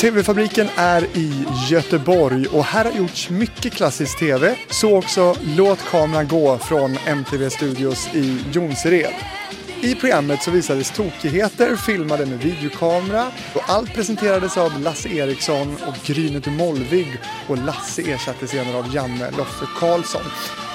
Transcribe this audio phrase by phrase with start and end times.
[0.00, 4.56] TV-fabriken är i Göteborg och här har gjorts mycket klassisk TV.
[4.70, 9.14] Så också Låt kameran gå från MTV Studios i Jonsered.
[9.82, 15.94] I programmet så visades tokigheter filmade med videokamera och allt presenterades av Lasse Eriksson och
[16.06, 20.22] Grynet Molvig och Lasse ersattes senare av Janne Loffe Karlsson.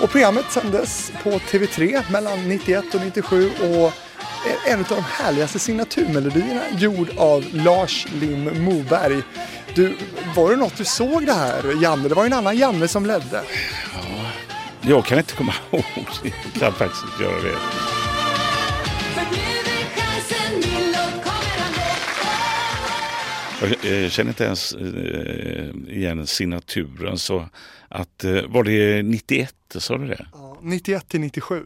[0.02, 3.94] Och programmet sändes på TV3 mellan 91 och 97 och
[4.68, 9.22] en av de härligaste signaturmelodierna gjord av Lars Lim Moberg.
[9.76, 9.96] Du,
[10.36, 12.10] var det något du såg det här Janne?
[12.10, 13.44] Det var ju en annan Janne som ledde.
[13.94, 14.32] Ja,
[14.82, 15.84] jag kan inte komma ihåg.
[16.24, 17.58] Jag kan faktiskt inte göra det.
[24.04, 27.18] Jag känner inte ens eh, igen signaturen.
[27.18, 27.50] Så
[27.90, 30.26] att, eh, var det 91, sa du det?
[30.34, 31.64] Ja, 91 till 97.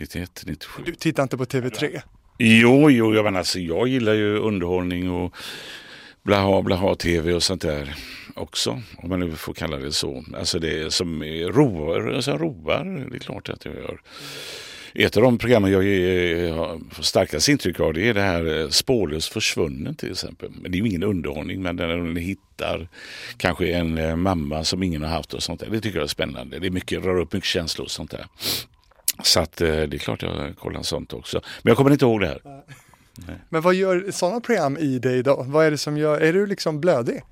[0.00, 0.82] 91, 97.
[0.86, 2.00] Du tittar inte på TV3?
[2.38, 5.36] Jo, jo, jag, menar, alltså, jag gillar ju underhållning och
[6.22, 7.94] blaha blaha tv och sånt där
[8.34, 8.82] också.
[8.96, 10.24] Om man nu får kalla det så.
[10.36, 14.00] Alltså det som roar, alltså roar, det är klart att jag gör.
[14.94, 15.78] Ett av de programmen jag
[16.54, 20.50] har starkast intryck av det är det här eh, Spårlöst försvunnen till exempel.
[20.62, 22.88] Men det är ju ingen underhållning men när man hittar
[23.36, 25.70] kanske en eh, mamma som ingen har haft och sånt där.
[25.70, 26.58] Det tycker jag är spännande.
[26.58, 28.26] Det är mycket, rör upp mycket känslor och sånt där.
[29.22, 31.40] Så att eh, det är klart jag kollar sånt också.
[31.62, 32.40] Men jag kommer inte ihåg det här.
[32.44, 33.36] Nej.
[33.48, 35.44] Men vad gör sådana program i dig då?
[35.48, 37.22] Vad är det som gör, är du liksom blödig?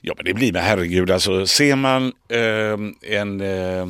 [0.00, 3.86] Ja men det blir med herregud alltså ser man eh, en eh,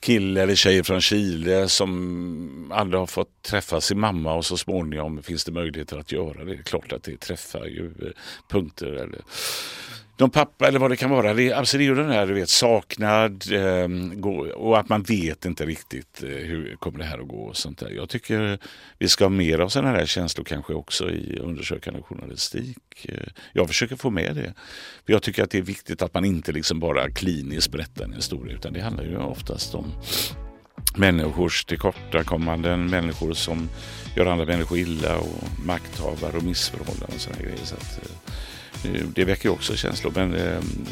[0.00, 5.22] kille eller tjej från Chile som aldrig har fått träffa sin mamma och så småningom
[5.22, 6.44] finns det möjligheter att göra det.
[6.44, 8.08] Det är klart att det träffar ju eh,
[8.48, 9.20] punkter eller
[10.16, 11.34] någon pappa eller vad det kan vara.
[11.34, 13.88] Det, alltså det är ju den här du vet, saknad eh,
[14.54, 17.44] och att man vet inte riktigt eh, hur kommer det här att gå.
[17.44, 17.90] Och sånt där.
[17.90, 18.58] Jag tycker
[18.98, 23.06] vi ska ha mer av sådana här känslor kanske också i undersökande journalistik.
[23.08, 24.54] Eh, jag försöker få med det.
[25.06, 28.12] För jag tycker att det är viktigt att man inte liksom bara kliniskt berättar en
[28.12, 29.92] historia utan det handlar ju oftast om
[30.96, 33.68] människors tillkortakommanden, människor som
[34.16, 37.64] gör andra människor illa och makthavare och missförhållanden och sådana grejer.
[37.64, 38.32] Så att, eh,
[39.14, 40.12] det väcker också känslor.
[40.16, 40.86] Men ehm,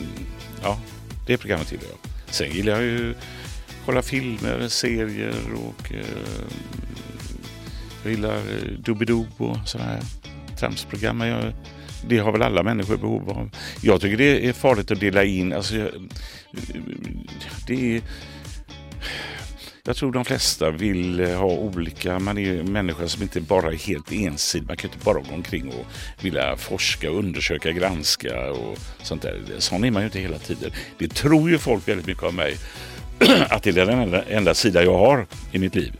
[0.62, 0.80] ja,
[1.26, 1.98] det programmet gillar jag.
[2.34, 3.14] Sen gillar jag ju
[3.84, 6.06] kolla filmer, serier och eh,
[8.02, 10.02] jag gillar eh, Doobidoo och sådana här
[10.58, 11.20] tramsprogram.
[11.20, 11.52] Jag,
[12.08, 13.50] det har väl alla människor behov av.
[13.82, 15.52] Jag tycker det är farligt att dela in.
[15.52, 15.90] Alltså,
[17.66, 18.02] det är
[19.84, 23.72] jag tror de flesta vill eh, ha olika, man är ju människa som inte bara
[23.72, 24.66] är helt ensidig.
[24.66, 25.86] Man kan inte bara gå omkring och
[26.20, 29.42] vilja forska, undersöka, granska och sånt där.
[29.58, 30.70] Sån är man ju inte hela tiden.
[30.98, 32.56] Det tror ju folk väldigt mycket om mig.
[33.48, 35.92] att det är den enda, enda sida jag har i mitt liv.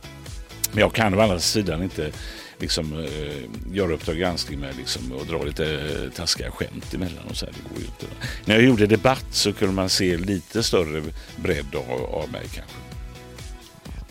[0.73, 2.13] Men jag kan å andra sidan inte
[2.59, 7.25] liksom, eh, göra Uppdrag granskning med liksom, och dra lite eh, taskiga skämt emellan.
[7.29, 7.55] Och så här.
[7.55, 8.07] Det går ju inte.
[8.45, 11.03] När jag gjorde debatt så kunde man se lite större
[11.37, 12.92] bredd av, av mig kanske.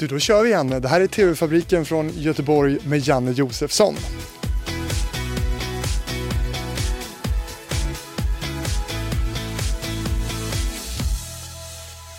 [0.02, 0.80] Du, då kör vi Janne.
[0.80, 3.96] Det här är TV-fabriken från Göteborg med Janne Josefsson.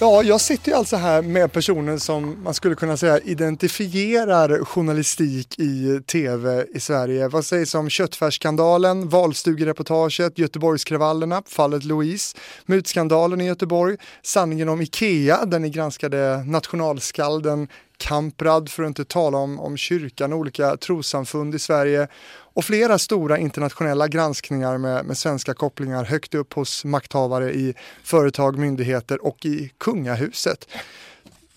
[0.02, 5.58] Ja, jag sitter ju alltså här med personer som man skulle kunna säga identifierar journalistik
[5.58, 7.28] i tv i Sverige.
[7.28, 12.36] Vad sägs om köttfärsskandalen, valstugereportaget, Göteborgskravallerna, fallet Louise,
[12.66, 19.38] mutskandalen i Göteborg, sanningen om Ikea där ni granskade nationalskalden Kamprad för att inte tala
[19.38, 22.08] om, om kyrkan och olika trossamfund i Sverige
[22.54, 28.58] och flera stora internationella granskningar med, med svenska kopplingar högt upp hos makthavare i företag,
[28.58, 30.68] myndigheter och i kungahuset.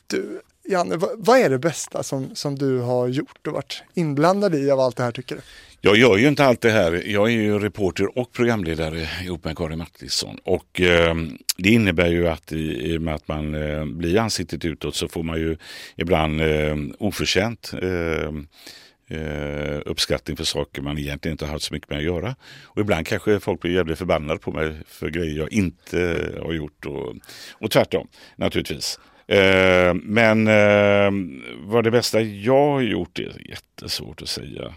[0.07, 4.55] Du, Janne, vad, vad är det bästa som, som du har gjort och varit inblandad
[4.55, 5.41] i av allt det här tycker du?
[5.85, 7.03] Jag gör ju inte allt det här.
[7.05, 10.37] Jag är ju reporter och programledare ihop med Karin Mattisson.
[10.43, 11.15] Och eh,
[11.57, 15.07] det innebär ju att i, i och med att man eh, blir ansiktet utåt så
[15.07, 15.57] får man ju
[15.95, 18.31] ibland ehm, ehm, eh, oförtjänt eh,
[19.11, 22.35] Uh, uppskattning för saker man egentligen inte har haft så mycket med att göra.
[22.63, 26.85] Och ibland kanske folk blir jävligt förbannade på mig för grejer jag inte har gjort
[26.85, 27.15] och,
[27.53, 28.99] och tvärtom naturligtvis.
[29.31, 30.45] Uh, men
[31.69, 34.73] vad det bästa jag har gjort är jättesvårt att säga.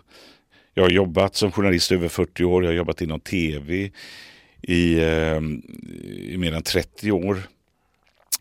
[0.79, 2.65] Jag har jobbat som journalist i över 40 år.
[2.65, 3.91] Jag har jobbat inom tv
[4.63, 5.41] i, eh,
[6.17, 7.43] i mer än 30 år.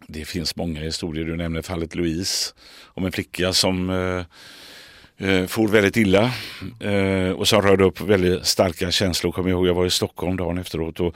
[0.08, 1.26] Det finns många historier.
[1.26, 2.54] Du nämner fallet Louise
[2.84, 6.32] om en flicka som eh, eh, for väldigt illa
[6.80, 9.32] eh, och som rörde upp väldigt starka känslor.
[9.32, 11.16] Kommer jag ihåg, jag var i Stockholm dagen efteråt och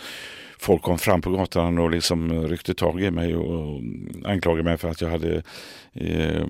[0.62, 3.82] folk kom fram på gatan och liksom ryckte tag i mig och
[4.26, 5.44] anklagade mig för att jag hade
[5.94, 6.42] eh,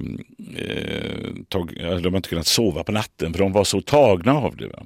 [0.55, 4.67] eh, tag, de inte kunnat sova på natten för de var så tagna av det.
[4.67, 4.83] Va?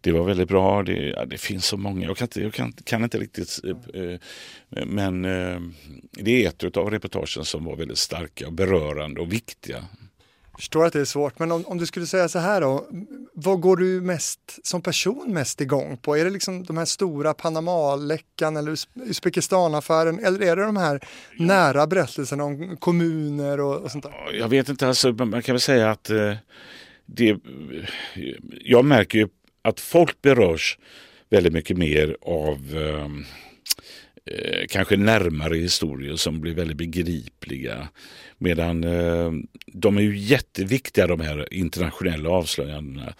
[0.00, 0.82] Det var väldigt bra.
[0.82, 2.06] Det, ja, det finns så många.
[2.06, 3.60] Jag kan inte, jag kan, kan inte riktigt.
[3.64, 4.18] Eh, eh
[4.86, 5.60] men eh,
[6.10, 9.84] det är ett av reportagen som var väldigt starka berörande och viktiga.
[10.58, 12.86] Förstår att det är svårt, men om, om du skulle säga så här då,
[13.32, 16.16] vad går du mest som person mest igång på?
[16.16, 21.00] Är det liksom de här stora Panama-läckan eller Uzbekistan-affären eller är det de här
[21.36, 21.44] ja.
[21.44, 24.32] nära berättelserna om kommuner och, och sånt där?
[24.32, 26.34] Jag vet inte, alltså, man kan väl säga att eh,
[27.06, 27.36] det,
[28.60, 29.28] jag märker ju
[29.62, 30.78] att folk berörs
[31.30, 33.08] väldigt mycket mer av eh,
[34.26, 37.88] eh, kanske närmare historier som blir väldigt begripliga.
[38.38, 39.32] Medan eh,
[39.66, 43.14] de är ju jätteviktiga de här internationella avslöjandena.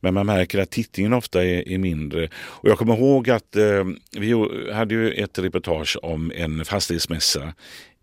[0.00, 2.28] Men man märker att tittningen ofta är, är mindre.
[2.34, 3.84] Och jag kommer ihåg att eh,
[4.18, 7.54] vi hade ju ett reportage om en fastighetsmässa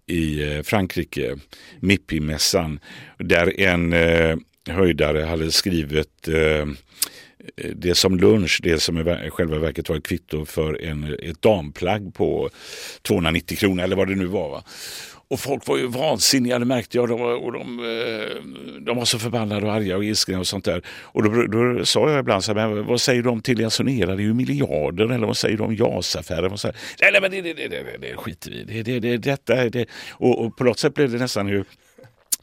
[0.09, 1.35] i eh, Frankrike,
[1.79, 2.79] Mippi-mässan,
[3.17, 4.37] där en eh,
[4.69, 6.65] höjdare hade skrivit eh,
[7.57, 11.41] Eh, det som lunch, det som i själva verket var ett kvitto för en, ett
[11.41, 12.49] damplagg på
[13.01, 14.49] 290 kronor eller vad det nu var.
[14.49, 14.63] Va?
[15.29, 17.09] Och folk var ju vansinniga, det märkte jag.
[17.09, 18.43] De, och de, eh,
[18.81, 20.81] de var så förbannade och arga och ilskna och sånt där.
[20.87, 24.15] Och då, då sa jag ibland så här, men vad säger de om Telia Sonera?
[24.15, 25.11] Det är ju miljarder.
[25.11, 26.57] Eller vad säger de om JAS-affären?
[26.63, 29.85] Nej, nej, men det, det, det, det, det skiter vi det, det, det, detta, det.
[30.09, 31.63] Och, och på något sätt blev det nästan ju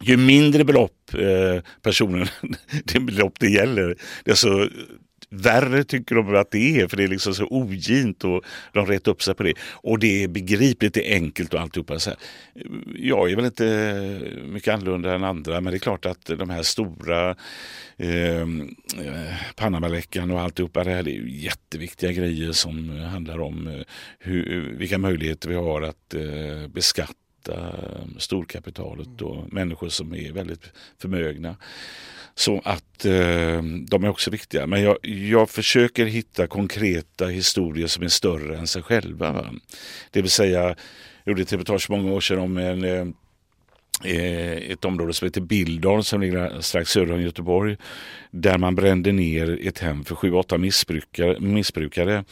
[0.01, 2.27] ju mindre belopp eh, personen,
[2.85, 4.69] det belopp det gäller, desto
[5.31, 9.09] värre tycker de att det är för det är liksom så ogint och de rätt
[9.09, 9.55] upp sig på det.
[9.73, 11.99] Och det är begripligt, det är enkelt och alltihopa.
[11.99, 12.19] Så här.
[12.97, 16.63] Jag är väl inte mycket annorlunda än andra men det är klart att de här
[16.63, 17.37] stora
[17.97, 23.67] ehm, eh, Panamaläckan och alltihopa det här det är ju jätteviktiga grejer som handlar om
[23.67, 23.81] eh,
[24.19, 30.73] hur, vilka möjligheter vi har att eh, beskatta Ehm, storkapitalet och människor som är väldigt
[30.99, 31.57] förmögna.
[32.35, 34.67] Så att eh, de är också viktiga.
[34.67, 39.33] Men jag, jag försöker hitta konkreta historier som är större än sig själva.
[39.33, 39.47] Va?
[40.11, 40.77] Det vill säga, jag
[41.25, 43.15] gjorde ett reportage för många år sedan om en ehm,
[44.05, 47.77] eh ett område som heter Bildal som ligger strax söder om Göteborg.
[48.31, 52.25] Där man brände ner ett hem för sju, åtta missbrukare, missbrukare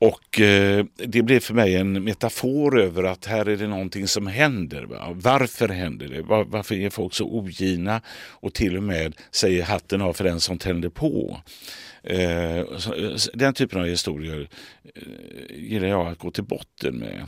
[0.00, 4.26] och eh, det blev för mig en metafor över att här är det någonting som
[4.26, 4.82] händer.
[4.82, 5.08] Va?
[5.14, 6.22] Varför händer det?
[6.22, 10.40] Var, varför är folk så ogina och till och med säger hatten av för den
[10.40, 11.40] som tänder på?
[12.02, 12.64] Eh, eh
[13.34, 14.48] den typen av historier
[14.94, 15.02] eh,
[15.56, 17.26] gillar jag att gå till botten med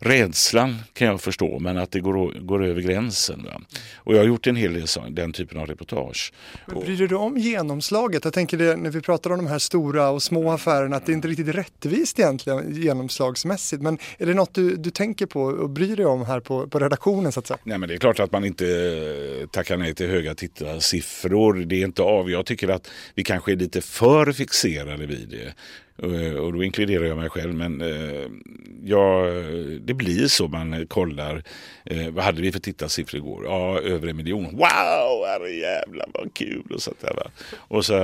[0.00, 3.44] rädslan kan jag förstå, men att det går, går över gränsen.
[3.44, 3.60] Va?
[3.96, 6.32] Och jag har gjort en hel del så, den typen av reportage.
[6.66, 8.24] Men bryr du dig om genomslaget?
[8.24, 11.12] Jag tänker det, när vi pratar om de här stora och små affärerna, att det
[11.12, 13.82] inte är riktigt rättvist egentligen genomslagsmässigt.
[13.82, 16.78] Men är det något du, du tänker på och bryr dig om här på, på
[16.78, 17.58] redaktionen så att säga?
[17.64, 21.54] Nej, men det är klart att man inte eh, tackar nej till höga tittarsiffror.
[21.54, 22.30] Det är inte av.
[22.30, 25.54] Jag tycker att vi kanske är lite för fixerade vid det.
[26.02, 27.54] Eh, och då inkluderar jag mig själv.
[27.54, 28.28] Men eh,
[28.84, 29.26] ja,
[29.80, 31.42] det blir så man kollar.
[31.84, 33.44] Eh, vad hade vi för tittarsiffror igår?
[33.44, 34.44] Ja, över en miljon.
[34.44, 36.64] Wow, herrejävlar vad kul!
[36.74, 37.94] Och så, där, och så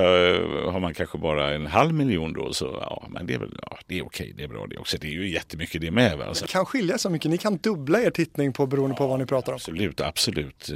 [0.71, 2.53] har man kanske bara en halv miljon då.
[2.53, 4.97] Så ja, men det är, väl, ja, det är okej, det är bra det också.
[4.97, 6.17] Det är ju jättemycket det med.
[6.17, 6.25] Va?
[6.41, 7.31] Det kan skilja så mycket.
[7.31, 9.55] Ni kan dubbla er tittning på beroende ja, på vad ni pratar om.
[9.55, 10.69] Absolut, absolut.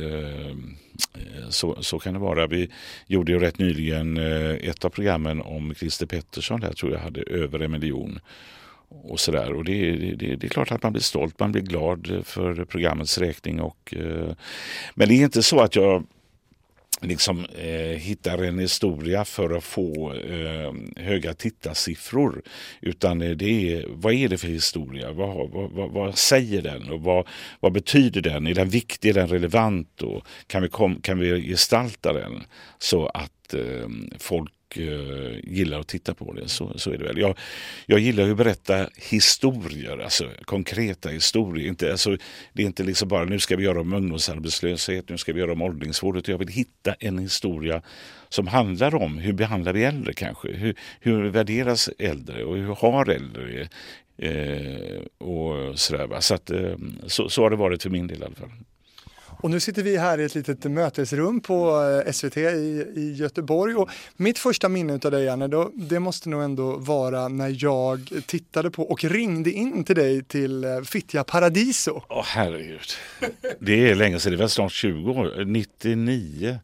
[1.13, 2.47] Eh, så, så kan det vara.
[2.47, 2.69] Vi
[3.07, 6.59] gjorde ju rätt nyligen eh, ett av programmen om Christer Pettersson.
[6.59, 8.19] Där tror jag hade över en miljon.
[9.03, 9.53] Och, så där.
[9.53, 13.17] och det, det, det, är klart att man blir stolt, man blir glad för programmets
[13.17, 13.61] räkning.
[13.61, 14.35] Och, eh,
[14.95, 16.03] men det är inte så att jag
[17.01, 22.41] liksom eh, hittar en historia för att få eh, höga tittarsiffror.
[22.81, 25.11] Utan eh, det är, vad är det för historia?
[25.11, 26.89] Vad, vad, vad, vad säger den?
[26.89, 27.27] Och vad,
[27.59, 28.47] vad, betyder den?
[28.47, 29.09] Är den viktig?
[29.09, 30.01] Är den relevant?
[30.01, 32.43] Och kan, vi kom, kan vi gestalta den
[32.79, 33.89] så att eh,
[34.19, 36.47] folk uh, gillar att titta på det.
[36.47, 37.17] Så, så är det väl.
[37.17, 37.37] Jag,
[37.85, 41.67] jag gillar att berätta historier, alltså konkreta historier.
[41.67, 42.17] Inte, alltså,
[42.53, 45.51] det är inte liksom bara nu ska vi göra om ungdomsarbetslöshet, nu ska vi göra
[45.51, 46.29] om åldringsvård.
[46.29, 47.81] Jag vill hitta en historia
[48.29, 50.51] som handlar om hur behandlar vi äldre kanske?
[50.51, 53.67] Hur, hur värderas äldre och hur har äldre
[54.17, 56.19] eh, och sådär.
[56.19, 56.75] Så, att, eh,
[57.07, 58.49] så, så har det varit för min del i alla fall.
[59.41, 63.75] Och nu sitter vi här i ett litet mötesrum på eh, SVT i, i Göteborg.
[63.75, 68.09] Och mitt första minne av dig Janne, då, det måste nog ändå vara när jag
[68.25, 72.03] tittade på och ringde in till dig till eh, Fittja Paradiso.
[72.09, 72.81] Åh oh, herregud,
[73.59, 76.59] det är länge sedan, det var snart 20 år, eh, 99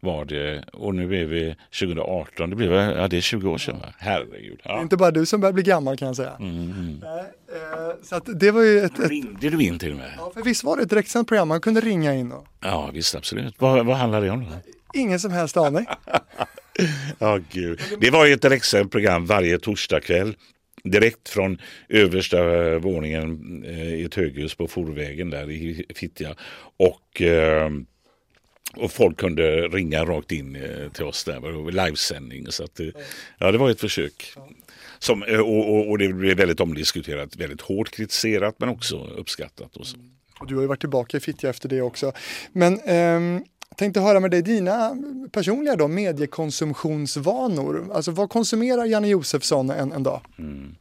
[0.00, 2.50] var det och nu är vi 2018.
[2.50, 3.94] Det blir ja, det är 20 år sedan va?
[3.98, 4.60] Herregud.
[4.64, 4.72] Ja.
[4.72, 6.36] Det är inte bara du som börjar bli gammal kan jag säga.
[6.40, 7.02] Mm, mm.
[7.02, 9.10] Eh, så att det var ju ett, ett...
[9.10, 10.10] Ringde du in till mig?
[10.16, 12.46] Ja, för visst var det ett direktsänt program man kunde ringa in och...
[12.60, 13.54] Ja, visst absolut.
[13.58, 14.50] Vad, vad handlar det om då?
[14.94, 15.86] Ingen som helst aning.
[17.18, 17.80] Ja, oh, gud.
[18.00, 20.34] Det var ju ett direktsänt program varje torsdagkväll
[20.84, 26.34] direkt från översta våningen eh, i ett höghus på Forvägen där i Fittja.
[26.76, 27.70] Och, eh,
[28.76, 31.70] och folk kunde ringa rakt in eh, till oss där.
[31.70, 32.52] Livesändning.
[32.52, 32.80] Så att,
[33.38, 34.34] ja, det var ett försök.
[34.98, 39.76] Som, och, och, och, det blev väldigt omdiskuterat, väldigt hårt kritiserat men också uppskattat.
[39.76, 39.96] Och så.
[40.40, 42.12] Och du har ju varit tillbaka i Fittja efter det också.
[42.52, 43.44] Men ehm,
[43.76, 44.96] tänkte höra med dig dina
[45.32, 47.90] personliga då, mediekonsumtionsvanor.
[47.92, 50.20] Alltså vad konsumerar Janne Josefsson en, en dag?
[50.38, 50.74] Mm.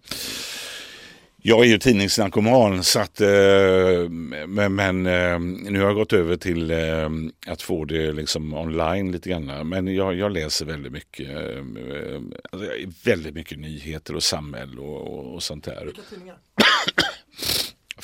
[1.42, 4.10] Jag är ju tidningsnarkoman så att, eh,
[4.48, 7.10] men, men eh, nu har jag gått över till eh,
[7.48, 9.70] att få det liksom online lite grann.
[9.70, 11.30] Men jag, jag läser väldigt mycket,
[12.52, 12.70] alltså
[13.04, 15.86] väldigt mycket nyheter och samhälle och, och sånt där.
[15.86, 16.38] Vilka tidningar?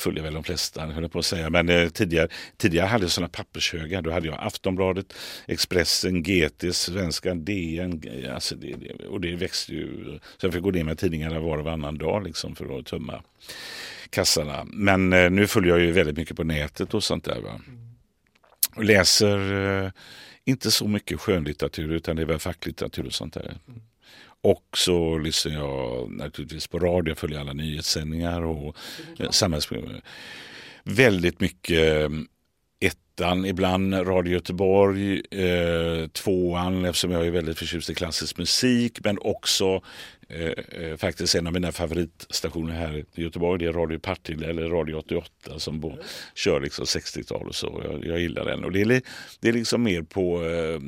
[0.06, 1.50] följer väl de flesta, höll jag på att säga.
[1.50, 4.02] Men eh, tidigare, tidigare hade jag sådana pappershögar.
[4.02, 5.14] Då hade jag Aftonbladet,
[5.48, 8.02] Expressen, GT, Svenska, DN.
[8.34, 10.20] Alltså det, det, och det växte ju.
[10.38, 13.24] Så jag fick gå ner med tidningarna var och varannan dag liksom, för att tömma
[14.10, 14.66] kassarna.
[14.66, 17.42] Men eh, nu följer jag ju väldigt mycket på nätet och sånt där.
[17.42, 17.62] Va?
[18.76, 19.92] Och läser eh,
[20.46, 23.58] inte så mycket skönlitteratur utan det är väl facklitteratur och sånt där.
[24.46, 28.78] Och så lyssnar jag naturligtvis på radio, följer alla nyhetssändningar och
[29.30, 30.02] samhällsprogram.
[30.84, 32.10] Väldigt mycket eh,
[32.80, 39.18] ettan, ibland Radio Göteborg, eh, tvåan eftersom jag är väldigt förtjust i klassisk musik men
[39.22, 39.82] också
[40.28, 43.60] Eh, eh, faktiskt en av mina favoritstationer här i Göteborg.
[43.60, 45.98] Det är Radio Partille eller Radio 88 som bo,
[46.36, 47.82] kör liksom 60-tal och så.
[47.84, 48.64] Jag, jag, gillar den.
[48.64, 49.02] Och det är,
[49.40, 50.82] det är liksom mer på, eh,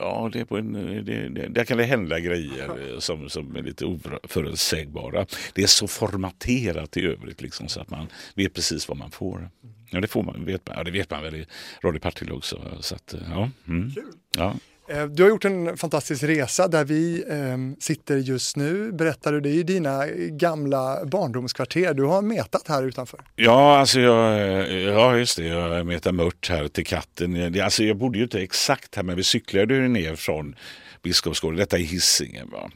[0.00, 0.72] ja, det är på en,
[1.04, 5.26] det, det, där kan det hända grejer eh, som, som är lite oförutsägbara.
[5.54, 9.50] Det är så formaterat i övrigt liksom så att man vet precis vad man får.
[9.90, 11.46] Ja, det, får man, vet man, ja, det vet man väl i
[11.82, 12.78] Radio Partille också.
[12.80, 13.50] Så att, ja.
[13.68, 13.92] Mm.
[14.36, 14.54] ja.
[14.88, 18.92] Eh, du har gjort en fantastisk resa där vi eh, sitter just nu.
[18.92, 21.94] Berättar du, det är ju dina eh, gamla barndomskvarter.
[21.94, 23.20] Du har metat här utanför.
[23.36, 25.46] Ja, alltså jag, eh, ja just det.
[25.46, 27.60] Jag metar mört här till katten.
[27.62, 30.54] Alltså jag bodde ju inte exakt här, men vi cyklade ner från
[31.02, 31.58] Biskopsgården.
[31.58, 32.50] Detta är Hisingen.
[32.50, 32.70] Va?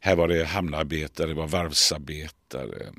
[0.00, 2.92] Här var det hamnarbetare, det var varvsarbetare,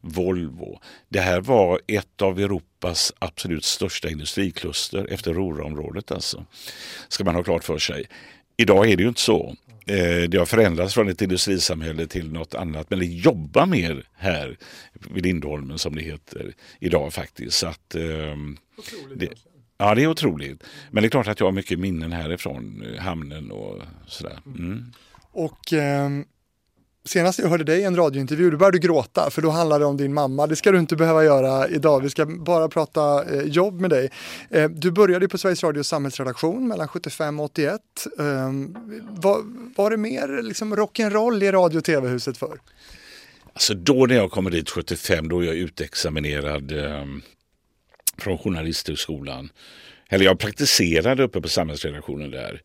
[0.00, 0.80] Volvo.
[1.08, 6.46] Det här var ett av Europas absolut största industrikluster efter Ruhrområdet alltså.
[7.08, 8.08] Ska man ha klart för sig.
[8.56, 9.56] Idag är det ju inte så.
[9.86, 12.90] Eh, det har förändrats från ett industrisamhälle till något annat.
[12.90, 14.56] Men det jobbar mer här
[14.92, 17.56] vid Lindholmen som det heter idag faktiskt.
[17.58, 18.56] Så att, ehm,
[19.16, 19.28] det,
[19.78, 20.64] ja, det är otroligt.
[20.90, 24.38] Men det är klart att jag har mycket minnen härifrån eh, hamnen och sådär.
[24.46, 24.92] Mm.
[25.30, 26.10] Och eh,
[27.08, 29.86] senast jag hörde dig i en radiointervju, då började du gråta för då handlade det
[29.86, 30.46] om din mamma.
[30.46, 32.02] Det ska du inte behöva göra idag.
[32.02, 34.10] Vi ska bara prata eh, jobb med dig.
[34.50, 37.80] Eh, du började på Sveriges Radios samhällsredaktion mellan 75 och 81.
[38.18, 38.24] Eh,
[39.10, 39.40] var,
[39.76, 42.58] var det mer liksom rock'n'roll i radio och tv-huset för?
[43.52, 47.04] Alltså då när jag kommer dit 75, då är jag utexaminerad eh,
[48.18, 49.50] från Journalisthögskolan.
[50.08, 52.62] Eller jag praktiserade uppe på samhällsredaktionen där.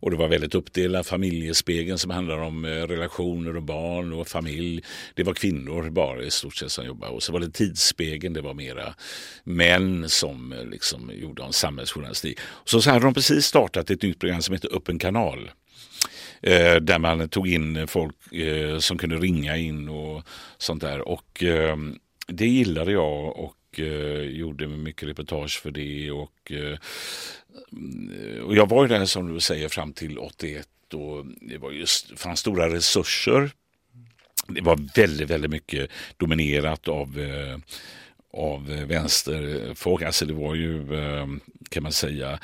[0.00, 1.06] Och det var väldigt uppdelat.
[1.06, 4.84] Familjespegeln som handlar om eh, relationer och barn och familj.
[5.14, 7.12] Det var kvinnor bara i stort sett som jobbade.
[7.12, 8.94] Och så var det Tidsspegeln, det var mera
[9.44, 12.38] män som eh, liksom gjorde en samhällsjournalistik.
[12.64, 15.50] Så, så hade de precis startat ett nytt program som heter Öppen kanal.
[16.42, 18.14] Eh, där man tog in folk
[18.80, 20.22] som kunde ringa in och
[20.58, 21.08] sånt där.
[21.08, 23.52] Och ehm, det gillade jag och
[24.22, 26.10] gjorde mycket reportage för det.
[26.10, 26.52] Och
[28.44, 32.18] och jag var ju där som du säger fram till 81 och det var just,
[32.18, 33.50] fanns stora resurser.
[34.48, 37.58] Det var väldigt, väldigt mycket dominerat av eh,
[38.36, 40.02] av vänsterfolk.
[40.02, 41.26] Alltså det var ju, eh,
[41.68, 42.38] kan man säga,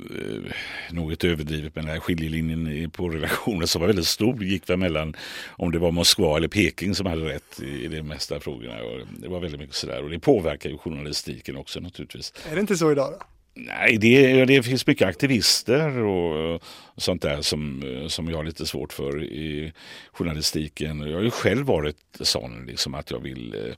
[0.00, 0.52] eh,
[0.90, 5.16] något överdrivet men den här skiljelinjen på relationer som var väldigt stor gick väl mellan
[5.48, 8.82] om det var Moskva eller Peking som hade rätt i de mesta frågorna.
[8.82, 12.32] Och det var väldigt mycket sådär och det påverkar ju journalistiken också naturligtvis.
[12.50, 13.26] Är det inte så idag då?
[13.60, 16.62] Nej, det, det finns mycket aktivister och
[16.96, 19.72] sånt där som, som jag har lite svårt för i
[20.12, 21.00] journalistiken.
[21.00, 23.74] Jag har ju själv varit sån liksom att jag vill eh,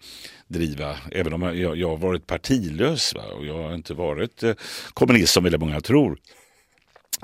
[0.48, 3.24] driva, även om jag, jag har varit partilös va?
[3.38, 4.52] och jag har inte varit eh,
[4.94, 6.18] kommunist som väldigt många tror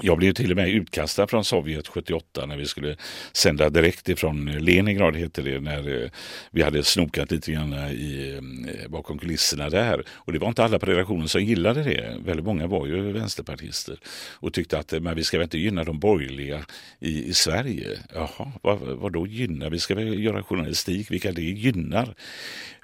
[0.02, 2.96] jag blev till och med utkastad från Sovjet 78 när vi skulle
[3.32, 6.10] sända direkt ifrån Leningrad heter det när eh,
[6.50, 10.04] vi hade snokat lite grann eh, i, eh, bakom kulisserna där.
[10.10, 12.16] Och det var inte alla på redaktionen som gillade det.
[12.24, 13.98] Väldigt många var ju vänsterpartister
[14.32, 16.64] och tyckte att men vi ska väl inte gynna de borgerliga
[17.00, 17.98] i, i Sverige.
[18.14, 19.68] Jaha, vad, vad då gynna?
[19.68, 22.14] Vi ska väl göra journalistik, vilka det gynnar.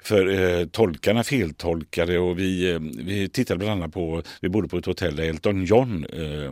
[0.03, 4.77] För eh, tolkarna feltolkade och vi, eh, vi tittade bland annat på, vi bodde på
[4.77, 6.51] ett hotell där Elton John eh,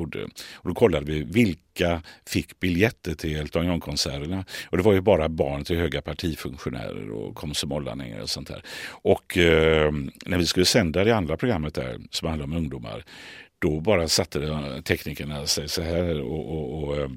[0.00, 0.24] bodde.
[0.54, 4.44] Och då kollade vi vilka fick biljetter till Elton John-konserterna.
[4.70, 8.62] Och det var ju bara barn till höga partifunktionärer och komsomollanhängare och sånt där.
[8.90, 9.92] Och eh,
[10.26, 13.04] när vi skulle sända det andra programmet där som handlade om ungdomar,
[13.58, 17.10] då bara satte teknikerna sig så här och, och, och eh,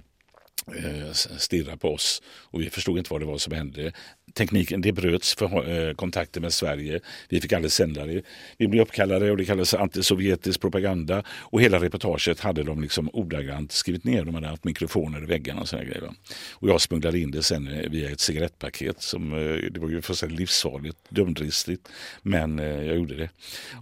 [0.86, 2.22] eh, stirra på oss
[2.52, 3.92] och vi förstod inte vad det var som hände
[4.34, 7.00] tekniken, det bröts för, eh, kontakter med Sverige.
[7.30, 8.22] Vi fick aldrig sända det.
[8.58, 11.24] Vi blev uppkallade och det kallades antisovjetisk propaganda.
[11.30, 14.26] Och hela reportaget hade de liksom ordagrant skrivit ner.
[14.26, 16.10] De hade haft mikrofoner i väggarna och sådana grejer.
[16.52, 19.02] Och jag smugglade in det sen eh, via ett cigarettpaket.
[19.02, 21.90] Som, eh, det var ju fullständigt livsfarligt, dumdristigt.
[22.22, 23.30] Men eh, jag gjorde det.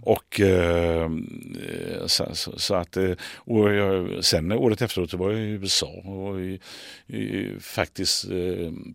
[0.02, 1.10] Och eh,
[2.06, 5.86] så, så, så, att, eh, och jag, sen året efteråt så var jag i USA
[5.86, 6.60] och i,
[7.06, 8.28] i, faktiskt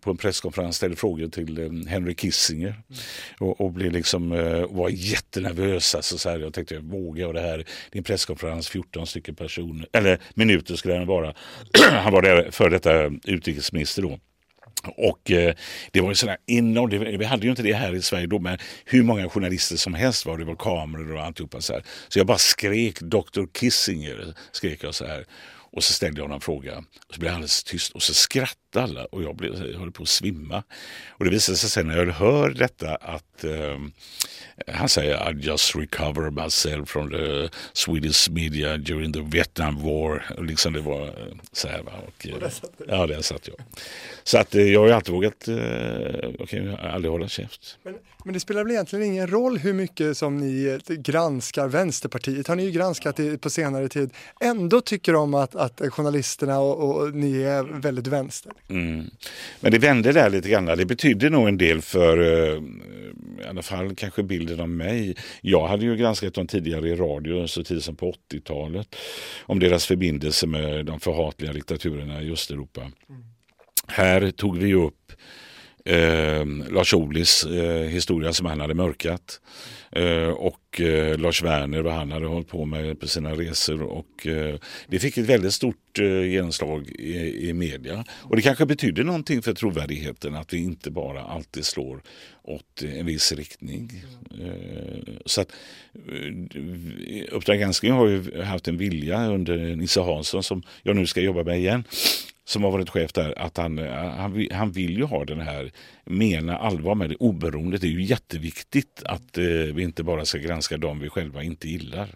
[0.00, 2.74] på en presskonferens ställde frågor till till eh, Henry Kissinger
[3.38, 5.94] och, och blev liksom, uh, var jättenervös.
[5.94, 7.56] Alltså, så här, jag tänkte, vågar jag det här?
[7.58, 11.34] Det är en presskonferens, 14 stycken personer, eller minuter skulle den vara.
[11.90, 14.18] Han var där för detta utrikesminister då.
[14.96, 15.54] Och eh,
[15.92, 18.58] det var ju sådär enormt, vi hade ju inte det här i Sverige då, men
[18.84, 21.82] hur många journalister som helst var det, var kameror och alltihopa så här.
[22.08, 23.44] Så jag bara skrek Dr.
[23.60, 25.24] Kissinger, skrek jag så här.
[25.72, 28.56] Och så ställde jag en fråga och så blev han alldeles tyst och så skrattade
[28.76, 30.62] alla och jag, blev, jag höll på att svimma.
[31.08, 33.78] Och det visade sig sen när jag hör detta att eh,
[34.66, 40.24] han säger I just recovered myself from the Swedish media during the Vietnam war.
[40.38, 41.12] Och liksom det var eh,
[41.52, 41.82] så här.
[41.82, 41.92] Va?
[42.06, 43.56] Och, och där satt Ja, där satt jag.
[44.24, 45.56] Så att eh, jag har ju alltid vågat, eh,
[46.38, 47.78] okay, aldrig hålla käft.
[47.82, 47.94] Men,
[48.24, 52.64] men det spelar väl egentligen ingen roll hur mycket som ni granskar Vänsterpartiet, har ni
[52.64, 54.10] ju granskat det på senare tid,
[54.40, 58.52] ändå tycker om att, att journalisterna och, och ni är väldigt vänster.
[58.68, 59.10] Mm.
[59.60, 62.18] Men det vände där lite grann, det betydde nog en del för
[63.42, 65.16] i alla fall kanske bilden av mig.
[65.40, 68.96] Jag hade ju granskat dem tidigare i radio så tidigt som på 80-talet
[69.40, 72.80] om deras förbindelse med de förhatliga diktaturerna i Östeuropa.
[72.80, 73.24] Mm.
[73.86, 75.12] Här tog vi upp
[75.88, 79.40] eh, Lars Ohlys eh, historia som han hade mörkat.
[79.92, 83.82] Eh, och eh, Lars Werner vad han hade hållit på med på sina resor.
[83.82, 88.04] Och, eh, det fick ett väldigt stort eh, genomslag i, i media.
[88.10, 92.02] Och det kanske betyder någonting för trovärdigheten att vi inte bara alltid slår
[92.42, 94.04] åt en viss riktning.
[94.40, 95.52] Eh, så att
[95.94, 101.20] eh, Uppdrag granskning har ju haft en vilja under Nisse Hansson som jag nu ska
[101.20, 101.84] jobba med igen
[102.48, 105.72] som har varit chef där, att han, eh, han, han vill ju ha den här,
[106.04, 107.16] mena allvar med det.
[107.16, 111.68] Oberoendet är ju jätteviktigt att eh, vi inte bara ska granska dem vi själva inte
[111.68, 112.14] gillar.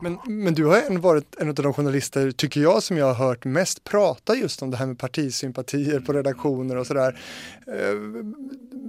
[0.00, 3.26] Men, men du har en varit en av de journalister, tycker jag, som jag har
[3.26, 7.20] hört mest prata just om det här med partisympatier på redaktioner och sådär.
[7.66, 7.94] Eh,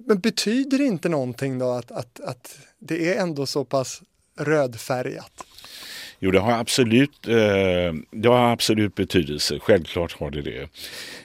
[0.06, 4.02] men betyder det inte någonting då att, att, att det är ändå så pass
[4.40, 5.46] rödfärgat?
[6.24, 9.60] Jo, det har absolut, eh, det har absolut betydelse.
[9.60, 10.62] Självklart har det det.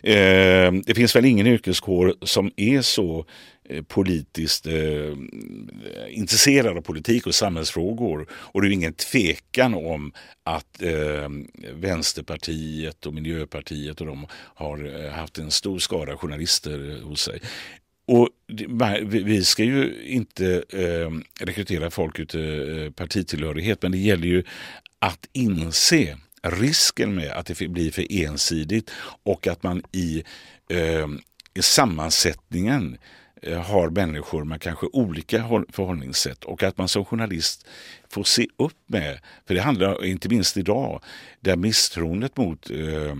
[0.02, 3.24] Eh, det finns väl ingen yrkeskår som är så
[3.68, 5.12] eh, politiskt eh,
[6.08, 8.26] intresserad av politik och samhällsfrågor.
[8.30, 10.12] Och det är ingen tvekan om
[10.44, 11.28] att eh,
[11.72, 17.40] Vänsterpartiet och Miljöpartiet och de har eh, haft en stor skara journalister hos sig.
[18.08, 18.28] Och
[19.06, 24.42] vi ska ju inte eh, rekrytera folk utifrån eh, partitillhörighet men det gäller ju
[24.98, 28.90] att inse risken med att det blir för ensidigt
[29.22, 30.22] och att man i,
[30.70, 31.08] eh,
[31.54, 32.98] i sammansättningen
[33.42, 37.66] Eh, har människor med kanske olika förhållningssätt och att man som journalist
[38.10, 41.02] får se upp med, för det handlar inte minst idag,
[41.40, 43.10] där misstroendet mot eh,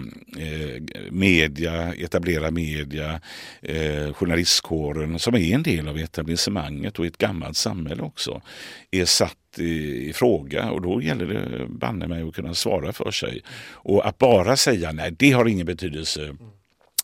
[0.44, 3.20] eh media, etablerad media,
[3.62, 8.42] eh, journalistkåren som är en del av etablissemanget och ett gammalt samhälle också,
[8.90, 13.10] är satt i, i fråga och då gäller det banne mig att kunna svara för
[13.10, 13.42] sig.
[13.72, 16.36] Och att bara säga nej, det har ingen betydelse.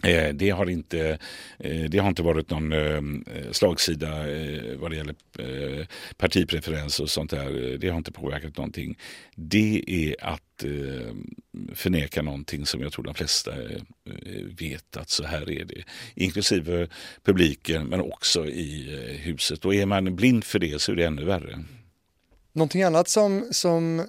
[0.05, 1.19] Eh, det har, inte,
[1.59, 3.03] eh, det har inte varit någon eh,
[3.53, 4.09] slagsida
[4.77, 5.15] vad det gäller
[6.17, 7.79] partipreferens och sånt där.
[7.79, 8.99] Det har inte påverkat någonting.
[9.35, 10.65] Det är att
[11.75, 13.53] förneka någonting som jag tror de flesta
[14.59, 15.85] vet att så här är det.
[16.15, 16.89] Inklusive
[17.23, 18.91] publiken men också i
[19.23, 19.65] huset.
[19.65, 21.65] Och är man blind för det så är det ännu värre.
[22.57, 24.07] Någonting annat som, som eh,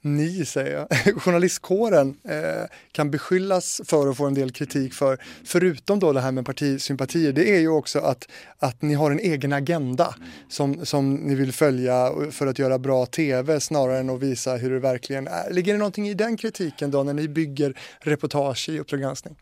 [0.00, 0.88] ni, säger jag,
[1.22, 6.32] journalistkåren eh, kan beskyllas för och få en del kritik för, förutom då det här
[6.32, 10.14] med partisympatier, det är ju också att, att ni har en egen agenda
[10.48, 14.70] som, som ni vill följa för att göra bra tv snarare än att visa hur
[14.70, 15.50] det verkligen är.
[15.50, 19.36] Ligger det någonting i den kritiken då när ni bygger reportage i Uppdrag granskning?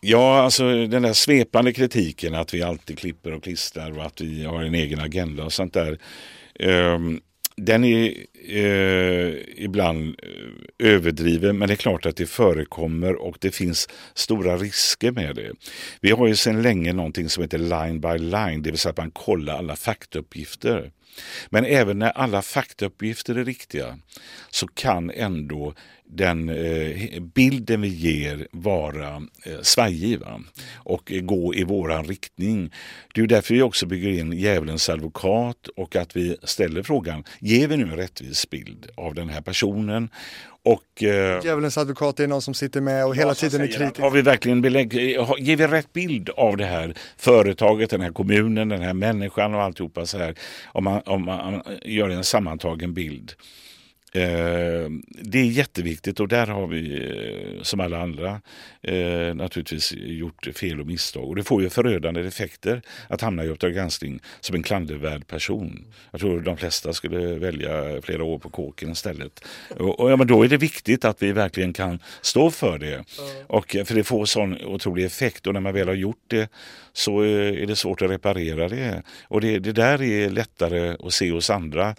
[0.00, 4.44] Ja, alltså den där svepande kritiken att vi alltid klipper och klistrar och att vi
[4.44, 5.98] har en egen agenda och sånt där.
[6.60, 7.20] Um,
[7.58, 8.14] den är
[8.48, 14.56] eh, ibland eh, överdriven men det är klart att det förekommer och det finns stora
[14.56, 15.52] risker med det.
[16.00, 18.96] Vi har ju sedan länge någonting som heter line by line, det vill säga att
[18.96, 20.90] man kollar alla faktauppgifter.
[21.50, 23.98] Men även när alla faktauppgifter är riktiga
[24.50, 25.74] så kan ändå
[26.10, 30.40] den eh, bilden vi ger vara eh, svajig va?
[30.74, 32.72] och gå i våran riktning.
[33.14, 37.68] Det är därför vi också bygger in djävulens advokat och att vi ställer frågan, ger
[37.68, 40.10] vi nu en rättvis bild av den här personen?
[40.62, 44.00] Och, eh, Djävulens advokat är någon som sitter med och hela tiden är kritisk.
[44.00, 44.94] Har vi verkligen belägg,
[45.38, 49.62] ger vi rätt bild av det här företaget, den här kommunen, den här människan och
[49.62, 50.34] alltihopa så här.
[50.66, 53.32] Om man, om man gör en sammantagen bild.
[54.12, 54.90] Eh,
[55.22, 58.40] det är jätteviktigt och där har vi eh, som alla andra
[58.82, 61.28] eh, naturligtvis gjort fel och misstag.
[61.28, 65.86] Och det får ju förödande effekter att hamna i Uppdrag granskning som en klandervärd person.
[66.10, 69.44] Jag tror de flesta skulle välja flera år på kåken istället.
[69.70, 73.04] Och, och ja, men då är det viktigt att vi verkligen kan stå för det.
[73.46, 76.50] Och, för det får sån otrolig effekt och när man väl har gjort det
[76.92, 79.02] så är det svårt att reparera det.
[79.22, 81.94] Och det, det där är lättare att se hos andra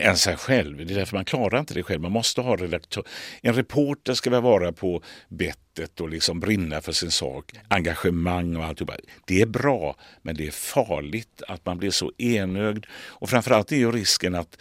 [0.00, 0.86] än sig själv.
[0.86, 2.00] Det är därför man klarar inte det själv.
[2.00, 3.04] Man måste ha redaktör.
[3.42, 7.52] En reporter ska väl vara på bettet och liksom brinna för sin sak.
[7.68, 8.82] Engagemang och allt.
[9.26, 12.86] Det är bra, men det är farligt att man blir så enögd.
[12.92, 14.58] Och framförallt är ju risken att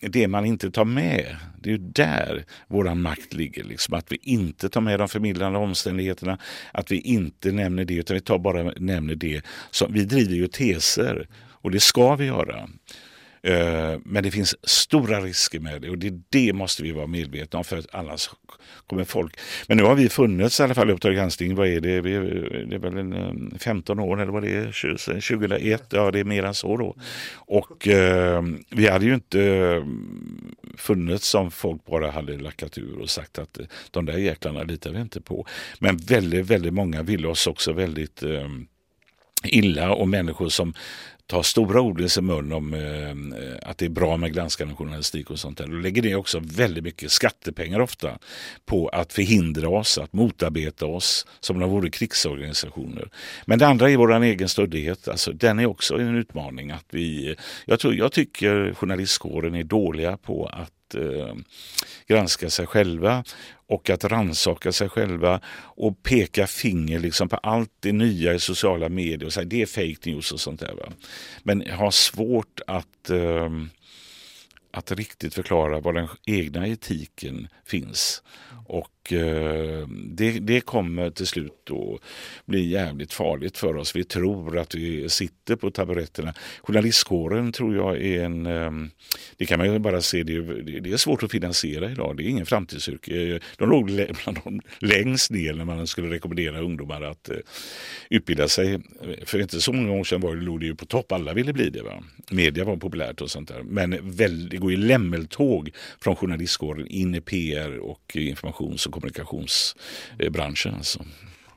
[0.00, 3.64] det man inte tar med, det är ju där vår makt ligger.
[3.64, 3.94] Liksom.
[3.94, 6.38] Att vi inte tar med de förmildrande omständigheterna,
[6.72, 9.42] att vi inte nämner det, utan vi tar bara nämner det.
[9.70, 12.68] Så vi driver ju teser och det ska vi göra.
[13.44, 17.58] Eh, men det finns stora risker med det och det, det måste vi vara medvetna
[17.58, 18.30] om för att annars
[18.86, 19.38] kommer folk...
[19.68, 22.00] Men nu har vi funnits i alla fall i Uppdrag granskning, vad är det?
[22.00, 22.10] Vi,
[22.68, 24.64] det är väl en eh, 15 år eller vad det är,
[25.20, 26.96] 2001, ja det är mer än så då.
[27.34, 29.84] Och eh, vi hade ju inte eh,
[30.76, 33.58] funnits om folk bara hade lackat ur och sagt att
[33.90, 35.46] de där jäklarna litar vi inte på.
[35.78, 38.48] Men väldigt, väldigt många ville oss också väldigt eh,
[39.44, 40.74] illa och människor som
[41.26, 45.30] tar stora ord i sin mun om eh, att det är bra med granskande journalistik
[45.30, 45.66] och sånt där.
[45.66, 48.18] Då lägger det också väldigt mycket skattepengar ofta
[48.66, 53.08] på att förhindra oss, att motarbeta oss som om de vore krigsorganisationer.
[53.46, 55.08] Men det andra är vår egen stöddighet.
[55.08, 56.70] Alltså, den är också en utmaning.
[56.70, 61.34] Att vi, eh, jag, tror, jag tycker journalistkåren är dåliga på att eh,
[62.06, 63.24] granska sig själva
[63.66, 68.88] och att ransaka sig själva och peka finger liksom på allt det nya i sociala
[68.88, 70.74] medier och säga det är fake news och sånt där.
[70.74, 70.92] Va?
[71.42, 73.50] Men har svårt att, eh,
[74.70, 78.22] att riktigt förklara var den egna etiken finns.
[78.66, 82.00] Och Eh, det, det kommer till slut att
[82.46, 83.96] bli jävligt farligt för oss.
[83.96, 86.34] Vi tror att vi sitter på taburetterna.
[86.62, 88.46] Journalistkåren tror jag är en...
[88.46, 88.90] Ehm,
[89.36, 92.16] det kan man ju bara se, det är, det är svårt att finansiera idag.
[92.16, 93.34] Det är ingen framtidsyrke.
[93.34, 93.86] Eh, de låg
[94.24, 97.36] bland de längst ner när man skulle rekommendera ungdomar att eh,
[98.10, 98.80] utbilda sig.
[99.24, 101.12] För inte så många år sedan var det, låg det ju på topp.
[101.12, 101.82] Alla ville bli det.
[101.82, 102.02] Va?
[102.30, 103.62] Media var populärt och sånt där.
[103.62, 110.74] Men väl, det går ju lämmeltåg från journalistkåren in i PR och informations kommunikationsbranschen.
[110.74, 111.00] Alltså.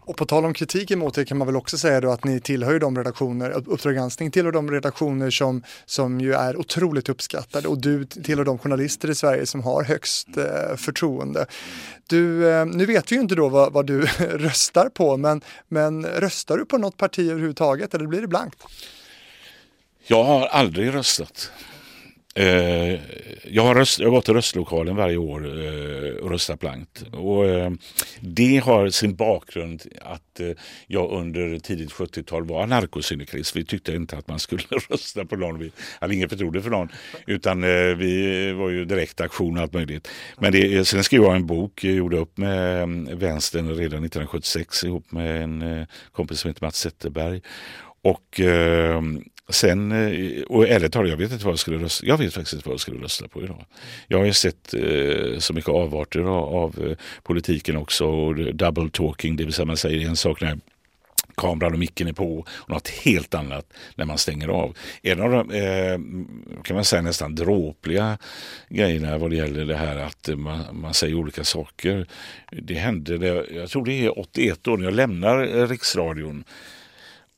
[0.08, 2.40] Och på tal om kritik emot er kan man väl också säga då att ni
[2.40, 7.78] tillhör de redaktioner, Uppdrag granskning tillhör de redaktioner som, som ju är otroligt uppskattade och
[7.78, 11.46] du tillhör de journalister i Sverige som har högst eh, förtroende.
[12.08, 16.06] Du, eh, nu vet vi ju inte då vad, vad du röstar på, men, men
[16.06, 18.64] röstar du på något parti överhuvudtaget eller blir det blankt?
[20.08, 21.52] Jag har aldrig röstat.
[22.38, 23.00] Eh,
[23.44, 27.04] jag, har röst, jag har gått till röstlokalen varje år eh, och röstat blankt.
[27.12, 27.72] Och, eh,
[28.20, 30.50] det har sin bakgrund att eh,
[30.88, 33.56] jag under tidigt 70-tal var anarkosyndikalist.
[33.56, 35.60] Vi tyckte inte att man skulle rösta på någon.
[35.60, 36.90] Vi hade inget förtroende för någon.
[37.26, 40.08] Utan eh, vi var ju direkt aktion och allt möjligt.
[40.40, 44.04] Men det, eh, sen skrev jag en bok, jag gjorde upp med eh, vänstern redan
[44.04, 47.42] 1976 ihop med en kompis som heter Mats Zetterberg.
[48.02, 48.42] Och
[49.50, 52.54] Sen, eh, och ärligt talat, jag vet inte vad jag skulle rösta Jag vet faktiskt
[52.54, 53.66] inte vad jag skulle rösta på idag.
[54.08, 58.90] Jag har ju sett eh, så mycket avarter av, av eh, politiken också och double
[58.90, 60.60] talking, det vill säga man säger en sak när
[61.38, 64.78] kameran och micken är på och något helt annat när man stänger av.
[65.02, 66.00] En av de eh,
[66.64, 68.18] kan man säga nästan dråpliga
[68.70, 72.08] grejerna vad det gäller det här att man, man säger olika saker.
[72.52, 76.44] Det hände, jag tror det är 81 år när jag lämnar eh, Riksradion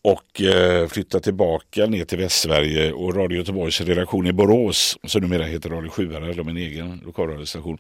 [0.10, 5.44] och eh, flyttade tillbaka ner till Västsverige och Radio Göteborgs redaktion i Borås, som numera
[5.44, 7.78] heter Radio 7, eller min egen lokalradiostation.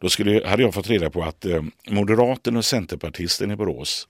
[0.00, 4.08] Då skulle, hade jag fått reda på att eh, Moderaten och Centerpartisten i Borås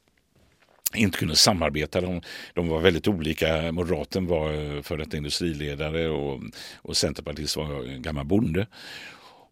[0.94, 2.00] inte kunde samarbeta.
[2.00, 2.20] De,
[2.54, 3.72] de var väldigt olika.
[3.72, 6.40] Moderaten var eh, före för detta industriledare och,
[6.76, 8.66] och Centerpartist var gammal bonde.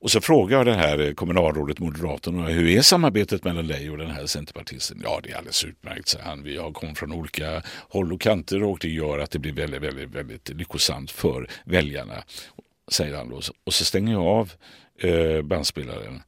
[0.03, 3.99] Och så frågar jag det här eh, kommunalrådet Moderaterna, hur är samarbetet mellan dig och
[3.99, 5.01] den här centerpartisten?
[5.05, 6.43] Ja, det är alldeles utmärkt, säger han.
[6.43, 9.83] Vi har kommit från olika håll och kanter och det gör att det blir väldigt,
[9.83, 12.25] väldigt, väldigt lyckosamt för väljarna,
[12.91, 13.41] säger han då.
[13.65, 14.53] Och så stänger jag av
[14.99, 16.23] eh, bandspelaren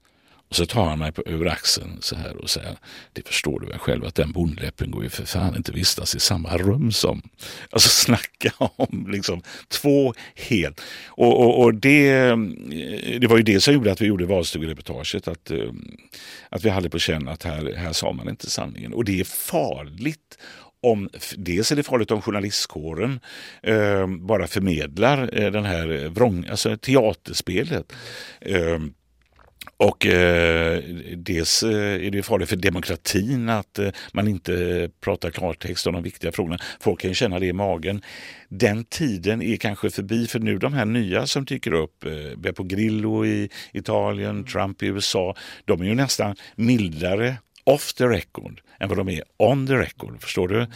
[0.55, 2.77] och så tar han mig på, över axeln så här och säger,
[3.13, 6.21] det förstår du väl själv att den bondläppen går ju för fan inte vistas i
[6.21, 7.23] samma rum som.
[7.71, 10.81] Alltså snacka om liksom två helt.
[11.07, 12.11] Och, och, och det,
[13.21, 15.29] det var ju det som gjorde att vi gjorde valstugereportaget.
[15.29, 15.73] Att, eh,
[16.49, 18.95] att vi hade på känn att här, här sa man inte sanningen.
[18.95, 20.39] Och det är farligt
[20.83, 23.21] om, dels är det farligt om journalistkåren
[23.63, 27.93] eh, bara förmedlar eh, den här vrång, alltså teaterspelet.
[28.41, 28.79] Eh,
[29.85, 30.83] och eh,
[31.17, 36.03] dels eh, är det farligt för demokratin att eh, man inte pratar klartext om de
[36.03, 36.59] viktiga frågorna.
[36.81, 38.03] Folk kan ju känna det i magen.
[38.49, 42.63] Den tiden är kanske förbi för nu de här nya som dyker upp, eh, Beppo
[42.63, 48.89] Grillo i Italien, Trump i USA, de är ju nästan mildare off the record än
[48.89, 50.23] vad de är on the record.
[50.23, 50.67] Förstår du?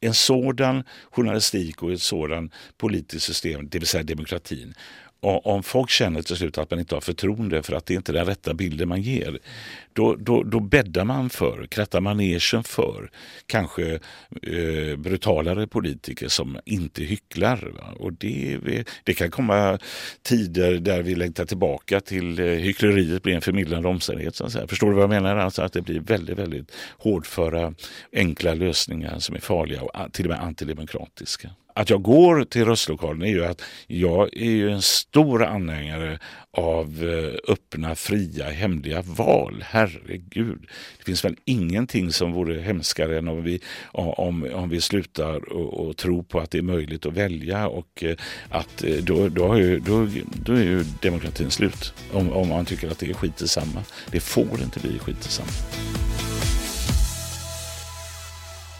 [0.00, 4.74] En sådan journalistik och ett sådant politiskt system, det vill säga demokratin,
[5.22, 8.14] om folk känner till slut att man inte har förtroende för att det inte är
[8.14, 9.38] den rätta bilden man ger,
[9.92, 13.10] då, då, då bäddar man för, krattar manegen för
[13.46, 13.92] kanske
[14.42, 17.72] eh, brutalare politiker som inte hycklar.
[17.76, 17.94] Va?
[17.98, 18.58] Och det,
[19.04, 19.78] det kan komma
[20.22, 24.36] tider där vi längtar tillbaka till eh, hyckleriet blir en förmildrande omständighet.
[24.36, 24.66] Så att säga.
[24.66, 25.36] Förstår du vad jag menar?
[25.36, 27.74] Alltså att det blir väldigt, väldigt hårdföra,
[28.12, 32.64] enkla lösningar som är farliga och ah, till och med antidemokratiska att jag går till
[32.64, 36.18] röstlokalen är ju att jag är ju en stor anhängare
[36.56, 39.64] av eh, öppna, fria, hemliga val.
[39.66, 40.66] Herregud.
[40.98, 43.60] Det finns väl ingenting som vore hemskare än om vi,
[43.92, 48.04] om, om vi slutar och, och tro på att det är möjligt att välja och
[48.04, 48.16] eh,
[48.48, 50.08] att eh, då, då, är, då,
[50.44, 51.94] då är ju demokratin slut.
[52.12, 53.84] Om, om man tycker att det är skit i samma.
[54.10, 56.11] Det får inte bli skit i samma.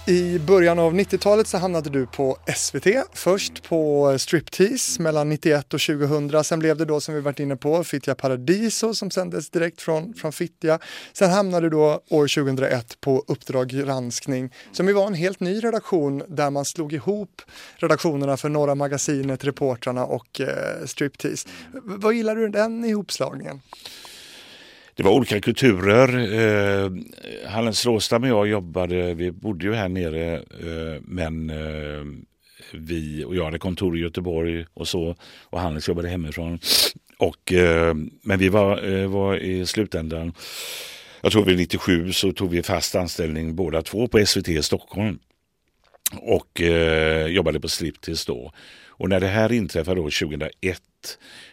[0.06, 2.86] I början av 90-talet så hamnade du på SVT.
[3.12, 6.44] Först på Striptease mellan 91 och 2000.
[6.44, 10.14] Sen blev det då som vi varit inne på Fittja Paradiso som sändes direkt från,
[10.14, 10.78] från Fittja.
[11.12, 15.60] Sen hamnade du då år 2001 på Uppdrag granskning som ju var en helt ny
[15.60, 17.42] redaktion där man slog ihop
[17.76, 21.48] redaktionerna för Norra Magasinet, Reportrarna och eh, Striptease.
[21.82, 23.60] Vad gillar du den ihopslagningen?
[24.94, 26.08] Det var olika kulturer.
[26.84, 26.90] Eh,
[27.46, 32.04] Hallens Råstam och jag jobbade, vi bodde ju här nere eh, men eh,
[32.72, 36.58] vi och jag hade kontor i Göteborg och så och Hannes jobbade hemifrån.
[37.18, 40.32] Och, eh, men vi var, eh, var i slutändan,
[41.20, 45.18] jag tror vi 97 så tog vi fast anställning båda två på SVT i Stockholm
[46.20, 48.52] och eh, jobbade på Striptease då.
[48.86, 50.80] Och när det här inträffade då 2001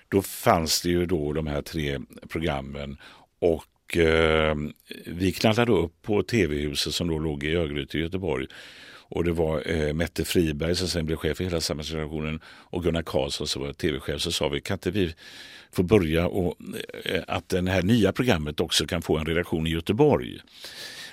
[0.10, 2.00] då fanns det ju då de här tre
[2.30, 2.98] programmen
[3.40, 4.56] och eh,
[5.06, 8.48] vi knallade upp på tv-huset som då låg i Örgryte i Göteborg.
[9.12, 13.02] Och det var eh, Mette Friberg som sen blev chef för hela samhällsredaktionen och Gunnar
[13.02, 14.22] Karlsson som var tv-chef.
[14.22, 15.14] Så sa vi, kan inte vi
[15.72, 16.56] få börja och
[17.06, 20.40] eh, att det här nya programmet också kan få en redaktion i Göteborg?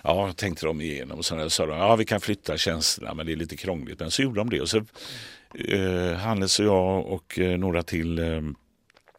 [0.05, 3.33] Ja, tänkte de igenom och så sa de, ja vi kan flytta tjänsterna men det
[3.33, 4.01] är lite krångligt.
[4.01, 4.85] Men så gjorde de det och så
[5.55, 8.41] eh, Hannes och jag och eh, några till eh,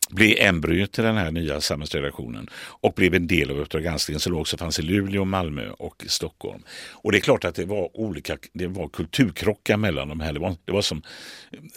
[0.09, 4.37] blev embryot till den här nya samhällsredaktionen och blev en del av Uppdrag granskning som
[4.37, 6.63] också fanns i Luleå, Malmö och Stockholm.
[6.91, 10.33] Och det är klart att det var olika, det var kulturkrockar mellan de här.
[10.33, 11.01] Det var, det var, som,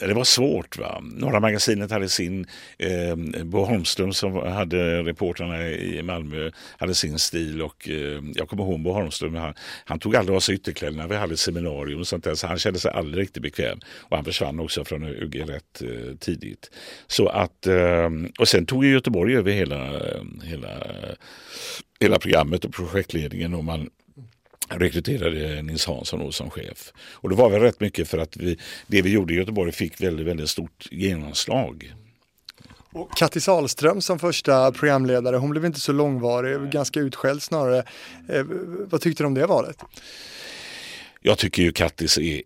[0.00, 0.78] det var svårt.
[0.78, 1.00] Va?
[1.00, 2.46] Norra magasinet hade sin,
[2.78, 8.64] eh, Bo Holmström som hade reportrarna i Malmö hade sin stil och eh, jag kommer
[8.64, 11.06] ihåg Bo Holmström, han, han tog aldrig av sig ytterkläderna.
[11.06, 13.80] Vi hade ett seminarium och sånt där så han kände sig aldrig riktigt bekväm.
[13.98, 16.70] Och han försvann också från UG rätt eh, tidigt.
[17.06, 20.00] Så att eh, och sen tog ju Göteborg över hela,
[20.44, 20.68] hela,
[22.00, 23.90] hela programmet och projektledningen och man
[24.68, 26.92] rekryterade Nils Hansson som chef.
[26.98, 30.00] Och det var väl rätt mycket för att vi, det vi gjorde i Göteborg fick
[30.00, 31.94] väldigt, väldigt stort genomslag.
[32.92, 37.84] Och Katti Salström som första programledare, hon blev inte så långvarig, ganska utskälld snarare.
[38.28, 38.44] Eh,
[38.90, 39.76] vad tyckte du om det valet?
[41.20, 42.42] Jag tycker ju Kattis är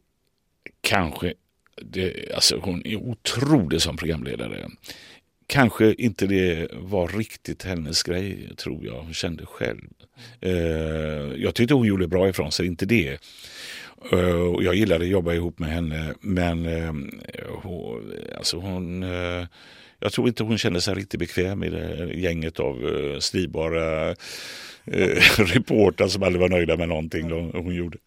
[0.81, 1.35] kanske,
[1.83, 4.71] det, alltså hon är otrolig som programledare.
[5.47, 8.95] Kanske inte det var riktigt hennes grej, tror jag.
[8.95, 9.89] Hon kände själv.
[10.41, 10.53] Eh,
[11.37, 13.19] jag tyckte hon gjorde bra ifrån sig, inte det.
[14.13, 16.93] Eh, jag gillade att jobba ihop med henne, men eh,
[17.63, 19.47] hon, alltså hon eh,
[20.05, 24.17] jag tror inte hon kände sig riktigt bekväm i det gänget av uh, stridbara uh,
[25.39, 27.99] reportrar som aldrig var nöjda med någonting hon gjorde.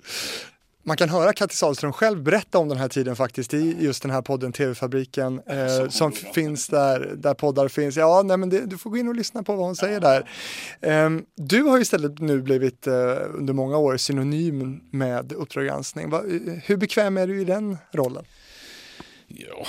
[0.88, 4.12] Man kan höra Kattis Sahlström själv berätta om den här tiden faktiskt i just den
[4.12, 7.98] här podden TV-fabriken eh, som finns där, där poddar finns.
[7.98, 10.30] Ja, nej, men det, du får gå in och lyssna på vad hon säger där.
[10.82, 12.94] Eh, du har istället nu blivit eh,
[13.34, 16.12] under många år synonym med Uppdrag granskning.
[16.66, 18.26] hur bekväm är du i den rollen?
[19.28, 19.66] Ja,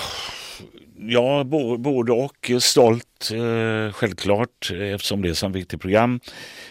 [0.99, 1.45] ja
[1.79, 2.51] både och.
[2.61, 6.21] Stolt eh, självklart eftersom det är så viktigt program.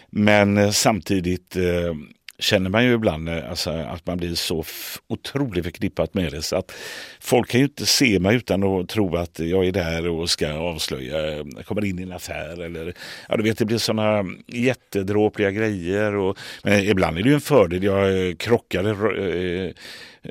[0.09, 1.93] Men eh, samtidigt eh,
[2.39, 4.63] känner man ju ibland eh, alltså, att man blir så
[5.07, 6.41] otroligt förknippat med det.
[6.41, 6.71] Så att
[7.19, 10.53] folk kan ju inte se mig utan att tro att jag är där och ska
[10.53, 12.93] avslöja, jag kommer in i en affär eller
[13.29, 16.15] ja, du vet det blir sådana jättedråpliga grejer.
[16.15, 17.83] Och, men ibland är det ju en fördel.
[17.83, 18.95] Jag eh, krockade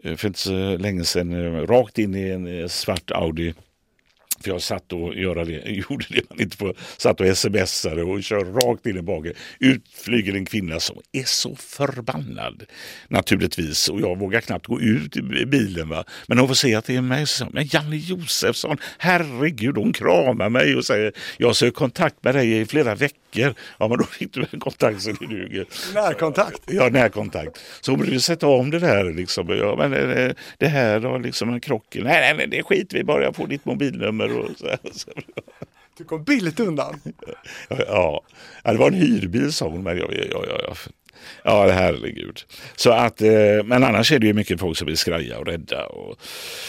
[0.02, 3.54] för inte så länge sedan rakt in i en svart Audi
[4.40, 6.74] för jag satt och göra det, gjorde det man inte får.
[6.96, 9.32] Satt och smsade och kör rakt in i baken.
[9.60, 12.62] Ut flyger en kvinna som är så förbannad
[13.08, 13.88] naturligtvis.
[13.88, 15.88] Och jag vågar knappt gå ut i bilen.
[15.88, 16.04] Va?
[16.26, 17.26] Men hon får se att det är mig.
[17.26, 22.60] Så, men Janne Josefsson, herregud, hon kramar mig och säger jag söker kontakt med dig
[22.60, 23.54] i flera veckor.
[23.78, 25.66] Ja, men då fick du en kontakt så det duger.
[25.94, 26.62] Närkontakt?
[26.66, 27.60] Ja, närkontakt.
[27.80, 29.12] Så hon brukar sätta om det där.
[29.12, 29.48] Liksom.
[29.48, 31.84] Ja, men det, det här då, liksom en krock.
[31.94, 33.22] Nej, nej, nej, det skiter vi bara.
[33.22, 35.10] Jag får ditt mobilnummer och så, så.
[35.98, 37.00] Du kom billigt undan.
[37.68, 38.22] Ja,
[38.64, 39.82] ja, det var en hyrbil sa hon.
[39.82, 40.74] Men ja, ja, ja,
[41.44, 42.40] ja, herregud.
[42.76, 45.86] Så att, eh, men annars är det ju mycket folk som är skraja och rädda
[45.86, 46.18] och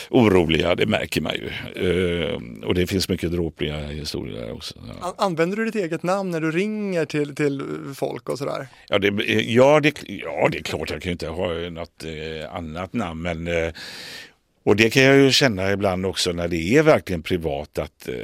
[0.10, 0.76] oroliga.
[0.76, 1.50] Det märker man ju.
[1.86, 4.76] Eh, och det finns mycket dråpliga historier där också.
[5.02, 5.16] Ja.
[5.18, 7.62] Använder du ditt eget namn när du ringer till, till
[7.96, 8.68] folk och sådär?
[8.88, 9.08] Ja det,
[9.44, 10.90] ja, det, ja, det är klart.
[10.90, 13.22] Jag kan ju inte ha något eh, annat namn.
[13.22, 13.48] Men
[14.68, 18.16] och det kan jag ju känna ibland också när det är verkligen privat att, eh,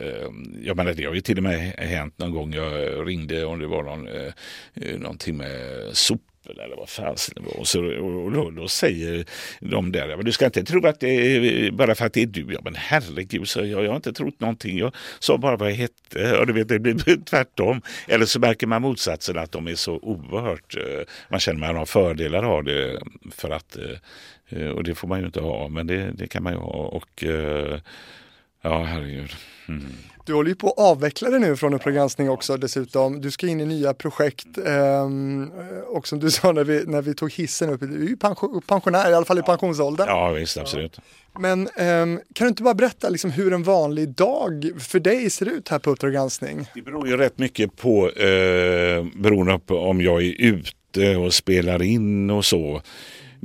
[0.64, 3.68] jag menar det har ju till och med hänt någon gång jag ringde om det
[3.68, 4.34] var någon, eh,
[4.74, 5.50] eh någonting med
[5.92, 7.60] sop eller vad fasen det var.
[7.60, 9.26] Och, så, och då, då, säger
[9.60, 12.26] de där, men du ska inte tro att det är bara för att det är
[12.26, 12.54] du.
[12.54, 14.78] Ja, men herregud, så jag, jag har inte trott någonting.
[14.78, 17.82] Jag sa bara vad jag hette och du vet, det blir tvärtom.
[18.08, 21.76] Eller så märker man motsatsen att de är så oerhört, eh, man känner att man
[21.76, 23.02] har fördelar av det
[23.32, 23.98] för att eh,
[24.76, 26.72] och det får man ju inte ha, men det, det kan man ju ha.
[26.72, 27.80] Och eh,
[28.62, 29.32] ja, herregud.
[29.68, 29.86] Mm.
[30.26, 33.22] Du håller ju på att avveckla det nu från Uppdrag granskning också dessutom.
[33.22, 34.58] Du ska in i nya projekt.
[34.66, 35.10] Eh,
[35.88, 38.62] och som du sa när vi, när vi tog hissen upp, du är ju pension,
[38.68, 40.08] pensionär, i alla fall i pensionsåldern.
[40.08, 41.00] Ja, visst, absolut.
[41.40, 45.46] Men eh, kan du inte bara berätta liksom hur en vanlig dag för dig ser
[45.46, 46.68] ut här på Uppdrag granskning?
[46.76, 51.82] Det beror ju rätt mycket på, eh, beroende på om jag är ute och spelar
[51.82, 52.82] in och så.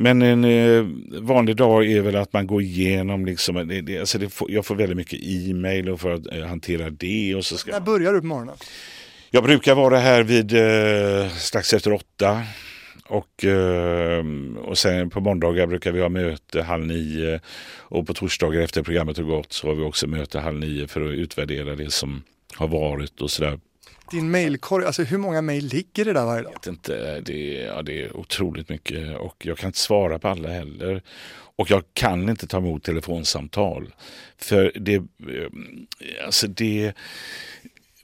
[0.00, 0.87] Men en eh,
[1.20, 4.66] vanlig dag är väl att man går igenom, liksom, det, det, alltså det får, jag
[4.66, 7.34] får väldigt mycket e-mail och för att eh, hantera det.
[7.34, 8.56] Och så ska När börjar du på morgonen?
[9.30, 12.42] Jag brukar vara här vid eh, strax efter åtta.
[13.06, 14.24] Och, eh,
[14.58, 17.40] och sen på måndagar brukar vi ha möte halv nio.
[17.78, 21.00] Och på torsdagar efter programmet har gått så har vi också möte halv nio för
[21.00, 22.22] att utvärdera det som
[22.54, 23.58] har varit och sådär
[24.11, 26.53] din mailkorg, alltså hur många mail ligger det där varje dag?
[26.53, 30.18] Jag vet inte, det är, ja, det är otroligt mycket och jag kan inte svara
[30.18, 31.03] på alla heller.
[31.57, 33.94] Och jag kan inte ta emot telefonsamtal.
[34.37, 35.03] För det, eh,
[36.25, 36.92] alltså det,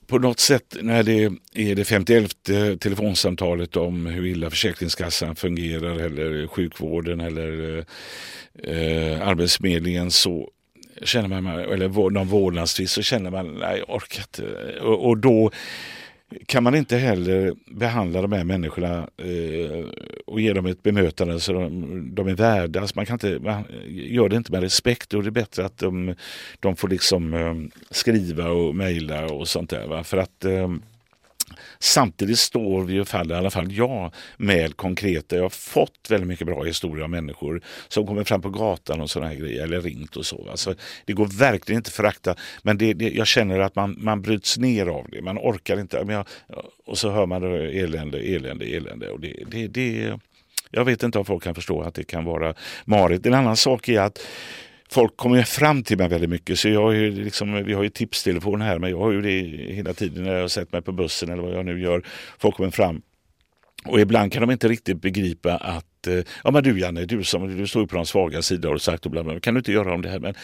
[0.07, 2.43] på något sätt när det är det 51
[2.81, 7.85] telefonsamtalet om hur illa Försäkringskassan fungerar eller sjukvården eller eh,
[8.75, 10.51] eh Arbetsförmedlingen så
[11.03, 14.81] känner man, eller någon vårdnadstvist så känner man, nej jag orkar inte.
[14.81, 15.51] Och, och, då
[16.47, 19.85] kan man inte heller behandla de här människorna eh,
[20.27, 22.81] och ge dem ett bemötande så de, de är värda.
[22.81, 25.79] Alltså man, kan inte, man gör det inte med respekt och det är bättre att
[25.79, 26.15] de,
[26.61, 27.55] de får liksom eh,
[27.91, 29.87] skriva och mejla och sånt där.
[29.87, 30.05] Va?
[30.05, 30.69] För att eh,
[31.79, 35.37] Samtidigt står vi och faller, i alla fall jag, med konkreta.
[35.37, 39.11] Jag har fått väldigt mycket bra historier av människor som kommer fram på gatan och
[39.11, 40.47] sådana här grejer, eller ringt och så.
[40.51, 44.23] Alltså, det går verkligen inte att förakta, men det, det, jag känner att man, man
[44.23, 45.23] bryts ner av det.
[45.23, 46.05] Man orkar inte.
[46.05, 46.27] Men jag,
[46.87, 49.11] och så hör man det, elände, elände, elände.
[49.11, 50.19] Och det, det, det,
[50.71, 52.55] jag vet inte om folk kan förstå att det kan vara
[52.85, 53.27] marigt.
[53.27, 54.27] En annan sak är att
[54.95, 56.59] folk kommer fram till mig väldigt mycket.
[56.59, 59.75] Så jag har ju liksom, vi har ju tipstelefon här, men jag har ju det
[59.75, 62.03] hela tiden när jag har sett mig på bussen eller vad jag nu gör.
[62.39, 63.03] Folk kommer fram
[63.85, 67.57] och ibland kan de inte riktigt begripa att eh, ja men du Janne, du som
[67.57, 69.95] du står på de svaga sidor och sagt och bla, bla, kan du inte göra
[69.95, 70.19] om det här?
[70.19, 70.35] Men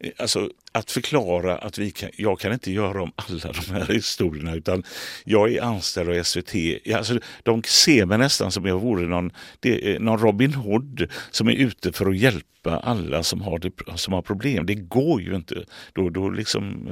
[0.00, 3.86] eh, alltså att förklara att vi kan, jag kan inte göra om alla de här
[3.86, 4.82] historierna utan
[5.24, 6.54] jag är anställd av SVT.
[6.94, 11.52] Alltså, de ser mig nästan som jag vore någon, det, någon Robin Hood som är
[11.52, 14.66] ute för att hjälpa alla som har, det, som har problem.
[14.66, 15.64] Det går ju inte.
[15.92, 16.88] Då, då, liksom,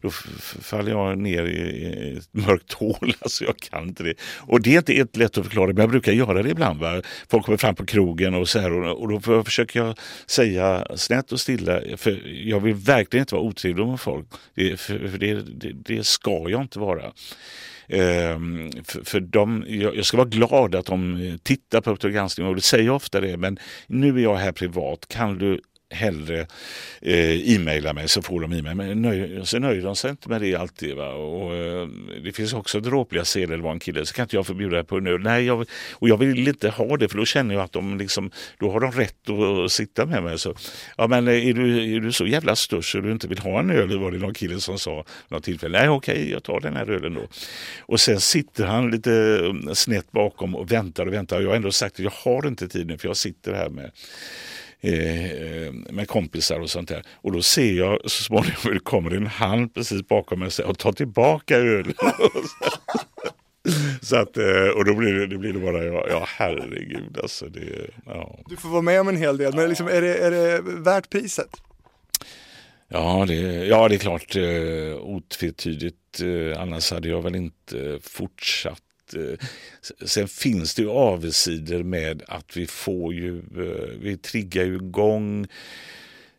[0.00, 0.10] då
[0.60, 3.12] faller jag ner i ett mörkt hål.
[3.20, 4.14] Alltså jag kan inte det.
[4.36, 6.80] Och det är inte helt lätt att förklara men jag brukar göra det ibland.
[6.80, 7.02] Va?
[7.28, 11.32] Folk kommer fram på krogen och så här och, och då försöker jag säga snett
[11.32, 14.26] och stilla för jag vill verkligen inte vara otrevlig mot folk.
[14.54, 17.12] Det, för, för det, det, det ska jag inte vara.
[17.88, 22.12] Ehm, för, för de, jag, jag, ska vara glad att de eh, tittar på Uppdrag
[22.12, 25.60] granskning och det säger ofta det men nu är jag här privat, kan du
[25.90, 26.46] hellre
[27.00, 28.76] eh, e-maila mig så får de e-mail.
[28.76, 30.96] Men nöj, så nöjer de sig inte med det alltid.
[30.96, 31.08] Va?
[31.12, 31.88] Och, eh,
[32.24, 34.84] det finns också dråpliga seder, det var en kille, så kan inte jag förbjuda det
[34.84, 35.20] på en öl.
[35.20, 38.30] Nej, jag, och jag vill inte ha det för då känner jag att de liksom,
[38.58, 40.38] då har de rätt att, att sitta med mig.
[40.38, 40.54] Så,
[40.96, 43.70] ja, men är du, är du så jävla störst så du inte vill ha en
[43.70, 43.98] öl?
[43.98, 45.78] var det någon kille som sa något tillfälle.
[45.78, 47.26] Nej, okej, jag tar den här ölen då.
[47.80, 49.12] Och sen sitter han lite
[49.66, 51.40] eh, snett bakom och väntar och väntar.
[51.40, 53.90] Jag har ändå sagt att jag har inte tid nu för jag sitter här med
[54.80, 57.02] Eh, med kompisar och sånt där.
[57.12, 60.78] Och då ser jag så småningom hur det kommer en hand precis bakom mig och
[60.78, 61.94] tar tillbaka ölen.
[64.02, 67.46] Så att, eh, och då blir det, det blir det bara, ja, ja herregud alltså.
[67.46, 68.38] Det, ja.
[68.46, 71.10] Du får vara med om en hel del, men liksom, är, det, är det värt
[71.10, 71.56] priset?
[72.88, 73.34] Ja, det,
[73.66, 76.20] ja, det är klart eh, otvetydigt.
[76.22, 78.82] Eh, annars hade jag väl inte fortsatt
[79.14, 79.46] Eh,
[80.06, 85.46] sen finns det ju avsidor med att vi får ju, eh, vi triggar ju igång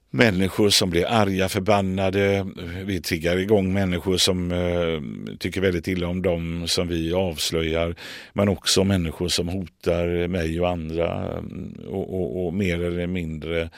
[0.10, 2.48] människor som blir arga, förbannade.
[2.86, 7.96] Vi triggar igång människor som eh, tycker väldigt illa om dem som vi avslöjar.
[8.34, 13.70] Men också människor som hotar mig och andra mm, och, och, och mer eller mindre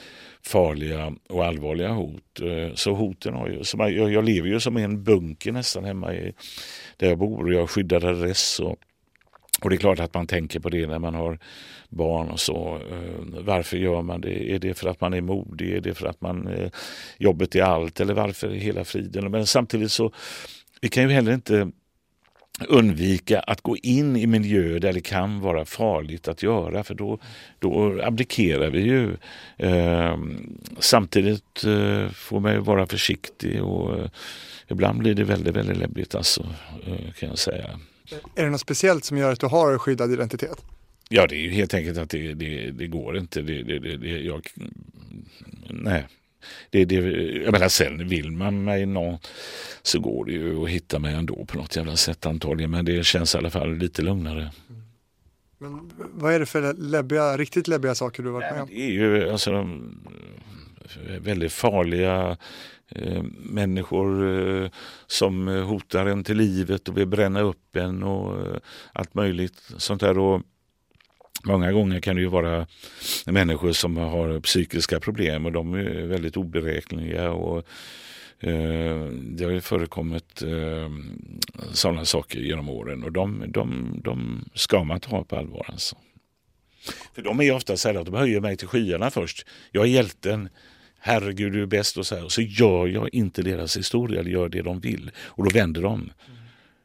[0.41, 2.39] farliga och allvarliga hot.
[2.73, 6.33] Så hoten har ju, jag, jag lever ju som i en bunker nästan hemma i,
[6.99, 8.59] där jag bor och jag har skyddad adress.
[8.59, 8.75] Och,
[9.61, 11.39] och det är klart att man tänker på det när man har
[11.89, 12.79] barn och så.
[12.91, 14.51] Eh, varför gör man det?
[14.51, 15.73] Är det för att man är modig?
[15.73, 16.69] Är det för att man eh,
[17.17, 17.99] jobbet är allt?
[17.99, 19.31] Eller varför hela friden?
[19.31, 20.11] Men samtidigt så
[20.81, 21.71] vi kan ju heller inte
[22.67, 27.19] undvika att gå in i miljöer där det kan vara farligt att göra för då,
[27.59, 29.17] då abdikerar vi ju.
[29.57, 30.17] Eh,
[30.79, 34.09] samtidigt eh, får man ju vara försiktig och eh,
[34.67, 36.41] ibland blir det väldigt, väldigt läbbigt alltså,
[36.85, 37.79] eh, kan jag säga.
[38.35, 40.65] Är det något speciellt som gör att du har skyddad identitet?
[41.09, 43.41] Ja, det är ju helt enkelt att det, det, det går inte.
[43.41, 44.47] Det, det, det, jag,
[45.69, 46.05] nej.
[46.69, 46.95] Det, det,
[47.43, 49.17] jag menar sen vill man mig någon
[49.81, 52.71] så går det ju att hitta mig ändå på något jävla sätt antagligen.
[52.71, 54.51] Men det känns i alla fall lite lugnare.
[55.57, 58.67] Men vad är det för läbbiga, riktigt läbbiga saker du varit med om?
[58.67, 59.97] Det är ju alltså de
[61.21, 62.37] väldigt farliga
[62.91, 64.69] Eh, människor eh,
[65.07, 68.57] som hotar en till livet och vill bränna upp en och eh,
[68.93, 70.17] allt möjligt sånt där.
[70.17, 70.41] Och
[71.43, 72.67] många gånger kan det ju vara
[73.25, 77.31] människor som har psykiska problem och de är väldigt oberäkneliga.
[77.31, 77.65] Och,
[79.21, 80.43] det har ju förekommit
[81.71, 85.65] sådana saker genom åren och de, de, de ska man ta på allvar.
[85.67, 85.95] Alltså.
[87.15, 89.45] För de är ofta så här att de höjer mig till skyarna först.
[89.71, 90.49] Jag är hjälten
[90.99, 92.25] herregud du är bäst och så här.
[92.25, 95.11] Och så gör jag inte deras historia eller gör det de vill.
[95.17, 96.11] Och då vänder de.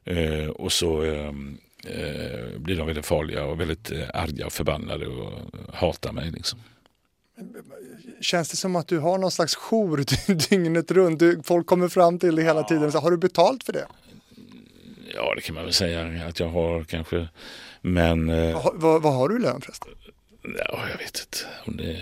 [0.06, 0.40] Mm.
[0.40, 5.06] Eh, och så ehm, eh, blir de väldigt farliga och väldigt eh, arga och förbannade
[5.06, 5.32] och
[5.74, 6.30] hatar mig.
[6.30, 6.58] Liksom.
[8.20, 10.04] Känns det som att du har någon slags jour
[10.48, 11.18] dygnet runt?
[11.18, 12.68] Du, folk kommer fram till dig hela ja.
[12.68, 12.92] tiden.
[12.92, 13.86] Så har du betalt för det?
[15.14, 17.28] Ja, det kan man väl säga att jag har kanske.
[17.80, 18.28] Men...
[18.28, 19.88] Eh, vad, vad, vad har du i lön förresten?
[20.42, 21.38] Ja, jag vet inte.
[21.66, 22.00] Om det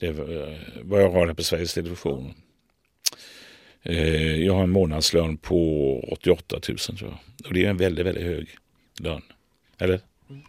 [0.00, 2.34] det är eh, vad jag har här på Sveriges Television.
[3.82, 7.18] Eh, jag har en månadslön på 88 000 tror jag.
[7.46, 8.48] Och det är en väldigt, väldigt hög
[8.98, 9.22] lön.
[9.78, 10.00] Eller?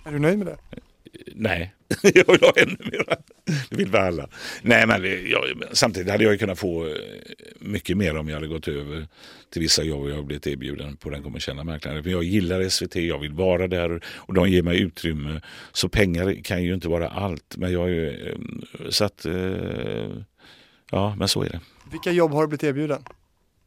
[0.05, 0.57] Är du nöjd med det?
[1.35, 3.05] Nej, jag vill ha ännu mer.
[3.69, 4.27] Det vill vi alla.
[4.61, 6.93] Nej, men jag, samtidigt hade jag kunnat få eh,
[7.59, 9.07] mycket mer om jag hade gått över
[9.49, 12.03] till vissa jobb jag har blivit erbjuden på den kommersiella marknaden.
[12.03, 15.41] Men jag gillar SVT, jag vill vara där och de ger mig utrymme.
[15.71, 17.57] Så pengar kan ju inte vara allt.
[17.57, 19.33] Men jag är eh, så att, eh,
[20.91, 21.59] ja, men så är det.
[21.91, 23.03] Vilka jobb har du blivit erbjuden?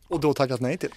[0.08, 0.90] Och då tackat nej till?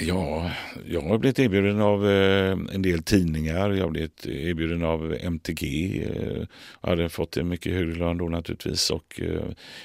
[0.00, 0.50] Ja,
[0.86, 3.70] jag har blivit erbjuden av eh, en del tidningar.
[3.70, 6.02] Jag har blivit erbjuden av MTG.
[6.02, 6.46] Eh,
[6.80, 8.90] jag hade fått en mycket högre lön då naturligtvis.
[8.90, 9.42] Och, eh,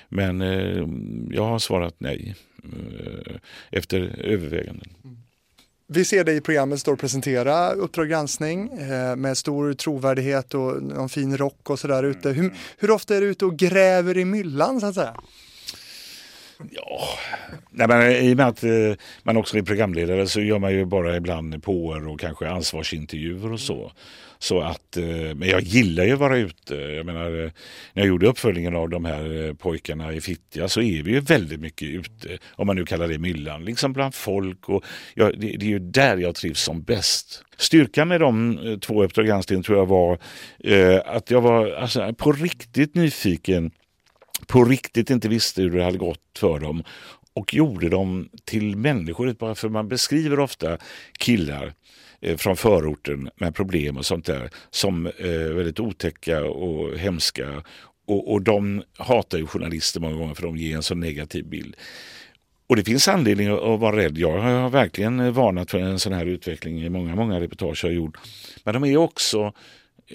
[0.09, 0.41] men
[1.31, 2.35] jag har svarat nej
[3.71, 4.89] efter överväganden.
[5.03, 5.17] Mm.
[5.87, 8.71] vi ser dig i programmet stå och presentera Uppdrag granskning
[9.17, 12.29] med stor trovärdighet och någon fin rock och sådär ute.
[12.29, 15.15] Hur, hur ofta är du ute och gräver i myllan så att säga?
[16.71, 17.07] Ja,
[17.69, 18.93] Nej, men i och med att eh,
[19.23, 23.59] man också är programledare så gör man ju bara ibland påer och kanske ansvarsintervjuer och
[23.59, 23.91] så.
[24.39, 26.75] Så att, eh, men jag gillar ju att vara ute.
[26.75, 27.51] Jag menar, eh,
[27.93, 31.19] när jag gjorde uppföljningen av de här eh, pojkarna i Fittja så är vi ju
[31.19, 34.69] väldigt mycket ute, om man nu kallar det myllan, liksom bland folk.
[34.69, 34.83] Och
[35.13, 37.43] jag, det, det, är ju där jag trivs som bäst.
[37.57, 40.19] Styrkan med de eh, två Uppdrag granskning tror jag var
[40.63, 43.71] eh, att jag var alltså, på riktigt nyfiken
[44.49, 46.83] på riktigt inte visste hur det hade gått för dem
[47.33, 49.33] och gjorde dem till människor.
[49.33, 50.77] Bara för man beskriver ofta
[51.17, 51.73] killar
[52.21, 57.63] eh, från förorten med problem och sånt där som eh, väldigt otäcka och hemska.
[58.07, 61.75] Och, och de hatar ju journalister många gånger för de ger en så negativ bild.
[62.67, 64.17] Och det finns anledning att vara rädd.
[64.17, 68.17] Jag har verkligen varnat för en sån här utveckling i många, många reportage jag gjort.
[68.63, 69.53] Men de är också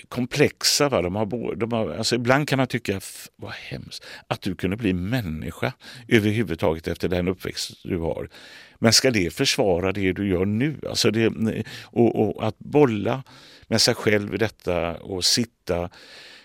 [0.08, 0.88] komplexa.
[0.88, 1.02] Va?
[1.02, 3.00] De har, de har, alltså ibland kan man tycka,
[3.36, 5.72] vad hemskt, att du kunde bli människa
[6.08, 8.28] överhuvudtaget efter den uppväxt du har.
[8.78, 10.76] Men ska det försvara det du gör nu?
[10.88, 11.32] Alltså det,
[11.82, 13.22] och, och att bolla
[13.66, 15.90] med sig själv i detta och sitta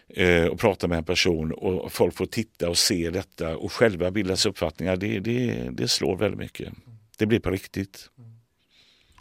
[0.10, 4.12] eh, och prata med en person och folk får titta och se detta och själva
[4.12, 6.74] bilda sig uppfattningar, det, det, det slår väldigt mycket.
[7.18, 8.10] Det blir på riktigt.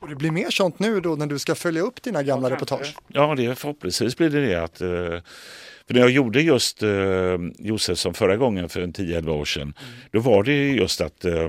[0.00, 2.54] Och det blir mer sånt nu då när du ska följa upp dina gamla ja,
[2.54, 2.94] reportage?
[3.08, 4.62] Ja, det förhoppningsvis blir det det.
[4.64, 4.88] Att, eh,
[5.86, 6.90] för när jag gjorde just eh,
[7.58, 9.74] Josefsson förra gången för en 10-11 år sedan, mm.
[10.10, 11.48] då var det just att eh,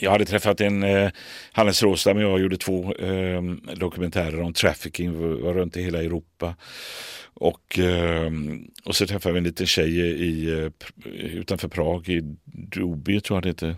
[0.00, 1.10] jag hade träffat en, eh,
[1.52, 3.42] Hannes Råstam och jag gjorde två eh,
[3.76, 6.54] dokumentärer om trafficking, var runt i hela Europa.
[7.34, 8.30] Och, eh,
[8.84, 10.70] och så träffade vi en liten tjej i,
[11.14, 13.76] utanför Prag, i Droby tror jag det heter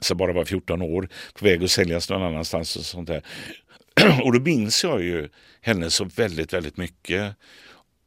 [0.00, 2.76] som bara var 14 år, på väg att säljas någon annanstans.
[2.76, 3.22] Och sånt där.
[4.24, 5.28] Och då minns jag ju
[5.60, 7.36] henne så väldigt, väldigt mycket.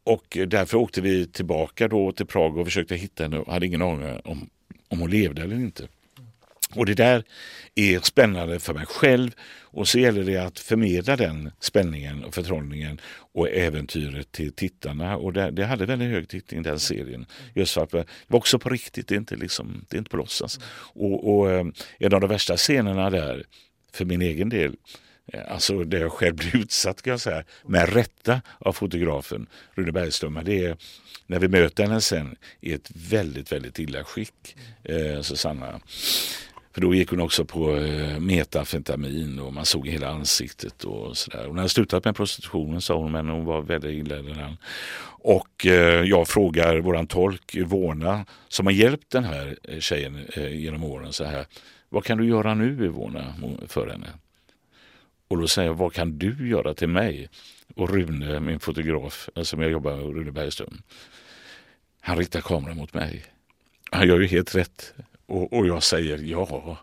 [0.04, 3.82] Och därför åkte vi tillbaka då till Prag och försökte hitta henne och hade ingen
[3.82, 4.50] aning om,
[4.88, 5.88] om hon levde eller inte.
[6.74, 7.24] Och det där
[7.74, 9.30] är spännande för mig själv
[9.70, 13.00] och så gäller det att förmedla den spänningen och förtrollningen
[13.32, 15.16] och äventyret till tittarna.
[15.16, 17.26] Och det, det hade väldigt hög tittning den serien.
[17.54, 20.10] Just för att det var också på riktigt, det är inte, liksom, det är inte
[20.10, 20.60] på låtsas.
[20.94, 21.66] Och, och eh,
[21.98, 23.44] en av de värsta scenerna där,
[23.92, 24.76] för min egen del,
[25.32, 29.92] eh, Alltså där jag själv blir utsatt kan jag säga, med rätta av fotografen Rune
[29.92, 30.40] Bergström.
[30.44, 30.76] Det är
[31.26, 35.80] när vi möter henne sen i ett väldigt, väldigt illa skick, eh, Susanna.
[36.78, 41.44] För då gick hon också på eh, metafentamin och man såg hela ansiktet och sådär.
[41.46, 44.56] Hon hade slutat med prostitutionen sa hon, men hon var väldigt illa däran.
[45.06, 50.56] Och eh, jag frågar våran tolk Ivona som har hjälpt den här eh, tjejen eh,
[50.56, 51.46] genom åren så här.
[51.88, 53.34] Vad kan du göra nu Ivona
[53.66, 54.08] för henne?
[55.28, 57.28] Och då säger jag, vad kan du göra till mig?
[57.76, 60.82] Och Rune, min fotograf, eh, som jag jobbar med, Rune Bergström,
[62.00, 63.24] han riktar kameran mot mig.
[63.90, 64.94] Han gör ju helt rätt.
[65.28, 66.78] Och, och jag säger ja,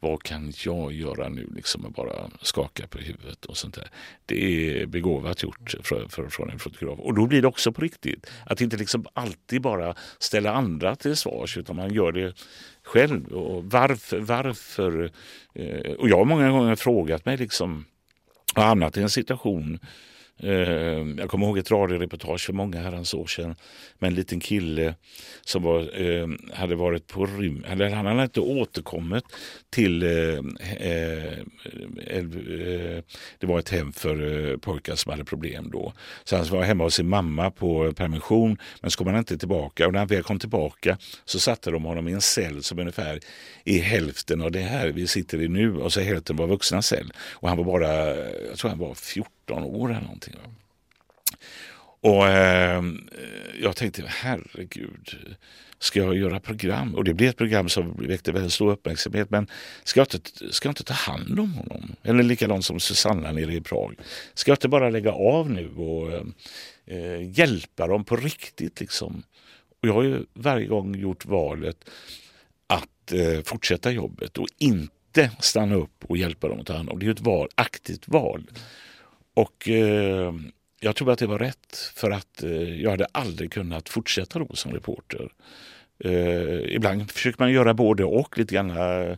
[0.00, 1.48] vad kan jag göra nu?
[1.54, 3.90] Liksom bara skaka på huvudet och sånt där.
[4.26, 6.98] Det är begåvat gjort för, för, från en fotograf.
[6.98, 8.26] Och då blir det också på riktigt.
[8.46, 12.34] Att inte liksom alltid bara ställa andra till svars utan man gör det
[12.82, 13.26] själv.
[13.32, 14.20] Och varför?
[14.20, 15.10] varför
[15.54, 17.84] eh, och jag har många gånger frågat mig liksom,
[18.54, 19.78] har hamnat i en situation
[20.42, 23.54] Ehm, jag kommer ihåg ett radioreportage för många herrans år sedan
[23.98, 24.94] med en liten kille
[25.44, 29.24] som var, ehm, hade varit på rym, eller han hade inte återkommit
[29.70, 31.38] till, eh, eh,
[32.06, 33.02] eh, eh
[33.38, 35.92] det var ett hem för pojkar som hade problem då.
[36.24, 39.86] Så han var hemma hos sin mamma på permission men så kom han inte tillbaka
[39.86, 43.20] och när han väl kom tillbaka så satte de honom i en cell som ungefär
[43.64, 47.12] är hälften av det här vi sitter i nu och så hälften var vuxna cell.
[47.32, 48.16] Och han var bara,
[48.48, 50.34] jag tror han var 14 18 år eller någonting.
[52.02, 52.84] Och eh,
[53.60, 55.36] jag tänkte, herregud,
[55.78, 56.94] ska jag göra program?
[56.94, 59.30] Och det blev ett program som väckte väldigt stor uppmärksamhet.
[59.30, 59.46] Men
[59.84, 61.96] ska jag inte, ska jag inte ta hand om honom?
[62.02, 63.96] Eller likadant som Susanna nere i Prag.
[64.34, 66.12] Ska jag inte bara lägga av nu och
[66.86, 68.80] eh, hjälpa dem på riktigt?
[68.80, 69.22] Liksom?
[69.82, 71.90] Och jag har ju varje gång gjort valet
[72.66, 76.98] att eh, fortsätta jobbet och inte stanna upp och hjälpa dem att ta hand om.
[76.98, 78.50] Det är ett val, aktivt val.
[79.40, 80.34] Och eh,
[80.80, 84.54] jag tror att det var rätt för att eh, jag hade aldrig kunnat fortsätta då
[84.54, 85.32] som reporter.
[86.04, 89.16] Eh, ibland försöker man göra både och, lite grann, eh,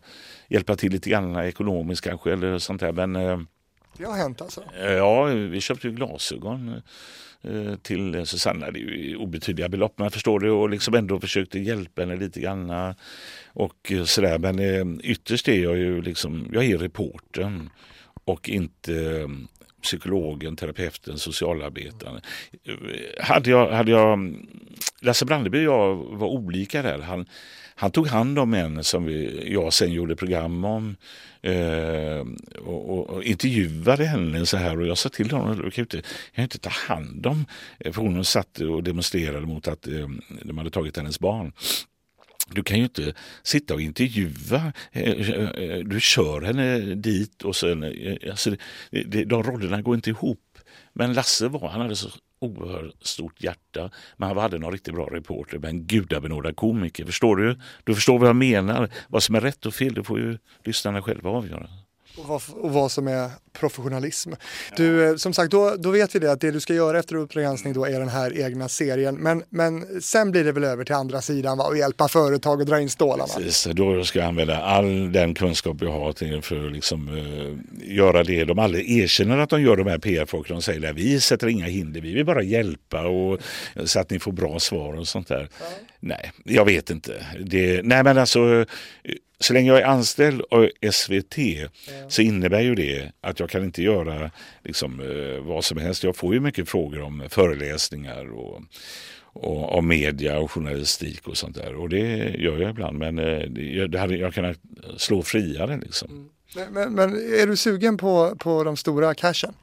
[0.48, 2.92] hjälpa till lite grann ekonomiskt kanske eller sånt där.
[2.92, 3.40] Men, eh,
[3.98, 4.62] det har hänt alltså?
[4.80, 6.82] Eh, ja, vi köpte ju glasögon
[7.82, 8.70] till Susanna.
[8.70, 12.40] Det är ju obetydliga belopp, man förstår det och liksom ändå försökte hjälpa henne lite
[12.40, 12.94] grann.
[13.46, 14.38] Och sådär.
[14.38, 17.70] Men ytterst är jag ju liksom, jag är reportern
[18.24, 19.28] och inte
[19.82, 22.20] psykologen, terapeuten, socialarbetaren.
[23.20, 24.36] Hade jag, hade jag,
[25.00, 26.98] Lasse Brandeby och jag var olika där.
[26.98, 27.26] Han,
[27.74, 30.96] han tog hand om en som vi, jag sen gjorde program om
[31.42, 32.26] eh,
[32.64, 36.02] och, och, och, intervjuade henne så här och jag sa till honom, du kan inte,
[36.34, 37.44] kan inte ta hand om,
[37.84, 40.08] för hon satt och demonstrerade mot att eh,
[40.42, 41.52] de hade tagit hennes barn.
[42.46, 44.72] Du kan ju inte sitta och intervjua.
[44.92, 47.84] Eh, eh, eh, du kör henne dit och sen...
[48.30, 48.56] Alltså,
[49.26, 50.58] de rollerna går inte ihop.
[50.92, 52.08] Men Lasse var, han hade så
[52.40, 53.90] oerhört stort hjärta.
[54.16, 57.04] Men han hade någon riktigt bra reporter, men gudabenådad komiker.
[57.04, 57.58] Förstår du?
[57.84, 58.90] Du förstår vad jag menar.
[59.08, 61.68] Vad som är rätt och fel, det får ju lyssnarna själva avgöra
[62.16, 64.32] och vad, och vad som är professionalism.
[64.76, 67.16] Du, eh, som sagt, då, då vet vi det att det du ska göra efter
[67.16, 69.14] Uppdrag granskning då är den här egna serien.
[69.14, 71.64] Men, men sen blir det väl över till andra sidan va?
[71.64, 73.34] och hjälpa företag att dra in stålarna.
[73.36, 77.58] Precis, då ska jag använda all den kunskap jag har till för att liksom, uh,
[77.96, 78.44] göra det.
[78.44, 80.56] De aldrig erkänner att de gör de här PR-folken.
[80.56, 83.40] De säger att vi sätter inga hinder, vi vill bara hjälpa och,
[83.84, 85.48] så att ni får bra svar och sånt där.
[85.60, 85.66] Ja.
[86.04, 87.26] Nej, jag vet inte.
[87.40, 88.64] Det, nej men alltså
[89.40, 91.68] så länge jag är anställd av SVT ja.
[92.08, 94.30] så innebär ju det att jag kan inte göra
[94.62, 96.04] liksom, eh, vad som helst.
[96.04, 98.62] Jag får ju mycket frågor om föreläsningar och,
[99.22, 101.74] och, och media och journalistik och sånt där.
[101.74, 103.40] Och det gör jag ibland men eh,
[103.88, 104.58] det hade jag kunnat
[104.96, 105.80] slå friare.
[105.82, 106.10] Liksom.
[106.10, 106.28] Mm.
[106.54, 109.54] Men, men, men, är du sugen på, på de stora cashen?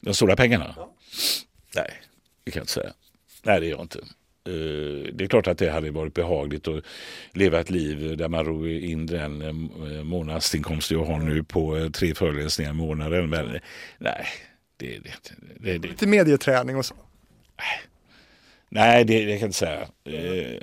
[0.00, 0.74] De stora pengarna?
[0.76, 0.94] Ja.
[1.74, 1.92] Nej,
[2.44, 2.92] det kan jag inte säga.
[3.42, 3.98] Nej, det är jag inte.
[4.46, 6.84] Eh, det är klart att det hade varit behagligt att
[7.32, 11.90] leva ett liv där man ror in den eh, månadsinkomst jag har nu på eh,
[11.90, 13.30] tre föreläsningar i månaden.
[13.30, 13.58] Men
[13.98, 14.26] nej,
[14.76, 15.12] det är det.
[15.60, 15.88] det, det.
[15.88, 16.94] Lite medieträning och så?
[18.68, 19.88] Nej, det, det kan jag inte säga.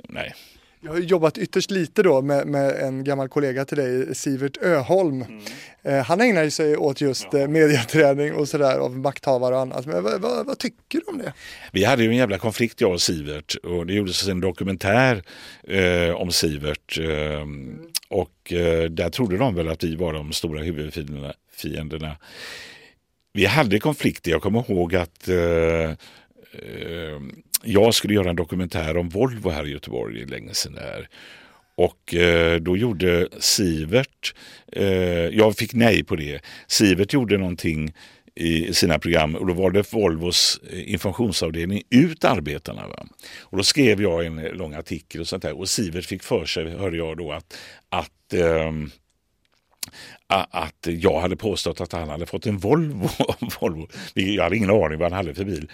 [0.08, 0.34] nej.
[0.84, 5.22] Jag har jobbat ytterst lite då med, med en gammal kollega till dig, Sivert Öholm.
[5.22, 5.42] Mm.
[5.82, 7.38] Eh, han ägnar sig åt just ja.
[7.38, 9.86] eh, mediaträning och sådär av makthavare och annat.
[9.86, 11.32] Men vad, vad, vad, tycker du om det?
[11.72, 15.22] Vi hade ju en jävla konflikt jag och Sivert och det gjordes en dokumentär
[15.68, 16.98] eh, om Sivert.
[16.98, 17.78] Eh, mm.
[18.08, 22.16] Och eh, där trodde de väl att vi var de stora huvudfienderna.
[23.32, 25.92] Vi hade konflikter, jag kommer ihåg att eh,
[27.64, 30.74] jag skulle göra en dokumentär om Volvo här i Göteborg länge sedan.
[30.74, 31.08] Där.
[31.76, 34.34] Och eh, då gjorde Sivert,
[34.72, 34.86] eh,
[35.28, 37.92] jag fick nej på det, Sivert gjorde någonting
[38.34, 42.88] i sina program och då var det Volvos eh, informationsavdelning ut arbetarna.
[42.88, 43.06] Va?
[43.40, 46.70] Och då skrev jag en lång artikel och sånt där och Sivert fick för sig,
[46.70, 47.56] hörde jag då, att,
[47.88, 48.90] att ehm,
[50.26, 53.08] att jag hade påstått att han hade fått en Volvo.
[53.60, 53.88] Volvo.
[54.14, 55.70] Jag hade ingen aning vad han hade för bil.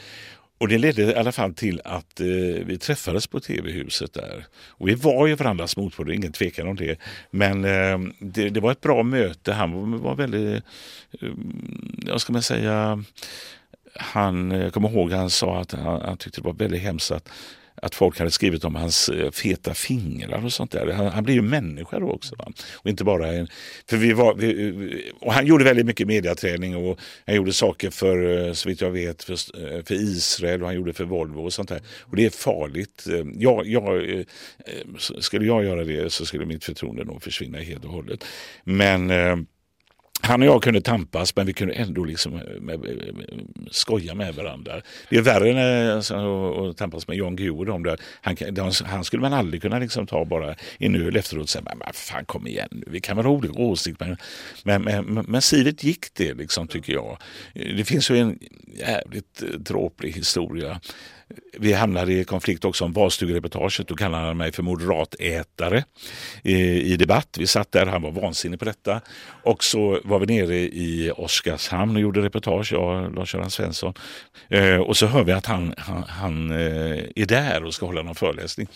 [0.61, 2.26] Och det ledde i alla fall till att eh,
[2.66, 4.46] vi träffades på tv-huset där.
[4.68, 6.98] Och vi var ju varandras motpoler, ingen tvekan om det.
[7.30, 9.52] Men eh, det, det, var ett bra möte.
[9.52, 10.64] Han var, var väldigt,
[11.20, 11.28] eh,
[12.06, 13.04] vad ska man säga,
[13.94, 17.28] han, jag kommer ihåg han sa att han, han tyckte det var väldigt hemskt att
[17.83, 20.93] att folk hade skrivit om hans eh, feta fingrar och sånt där.
[20.93, 22.35] Han, han blev ju människa då också.
[22.39, 22.53] Va?
[22.74, 23.49] Och inte bara en,
[23.89, 27.91] för vi var, vi, eh, och han gjorde väldigt mycket mediaträning och han gjorde saker
[27.91, 29.37] för, eh, så vitt jag vet, för,
[29.83, 31.83] för Israel och han gjorde för Volvo och sånt där.
[32.01, 33.07] Och det är farligt.
[33.35, 34.24] Jag, jag,
[35.18, 38.24] skulle jag göra det så skulle mitt förtroende nog försvinna helt och hållet.
[38.64, 39.11] Men
[40.20, 44.14] han och jag kunde tampas men vi kunde ändå liksom eh, med, med, med, skoja
[44.14, 44.80] med varandra.
[45.10, 46.14] Det är värre än alltså,
[46.70, 47.64] att tampas med Jan Guillou.
[47.64, 48.00] De där.
[48.20, 51.62] Han, de, han skulle man aldrig kunna liksom ta bara en öl efteråt och säga
[51.64, 54.16] men fan kom igen nu, vi kan väl ha olika åsikter.
[54.64, 57.18] Men, men, men, men Sivert gick det liksom tycker jag.
[57.54, 58.38] Det finns ju en
[58.76, 60.80] jävligt eh, dråplig historia
[61.59, 63.89] vi hamnade i konflikt också om valstugereportaget.
[63.89, 65.85] Då kallade han mig för moderatätare
[66.43, 66.57] i,
[66.93, 67.37] i debatt.
[67.39, 69.01] Vi satt där, han var vansinnig på detta.
[69.43, 73.95] Och så var vi nere i Oskarshamn och gjorde reportage, jag och Lars-Göran Svensson.
[74.49, 78.03] Eh, och så hör vi att han, han, han eh, är där och ska hålla
[78.03, 78.68] någon föreläsning.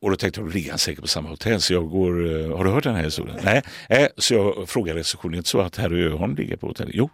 [0.00, 1.60] Och då tänkte jag, då ligger han säkert på samma hotell.
[1.60, 3.36] Så jag går, eh, har du hört den här historien?
[3.42, 3.62] Nej.
[3.88, 6.94] Eh, så jag frågar receptionen, inte så att herr Öholm ligger på hotellet?
[6.94, 7.10] Jo.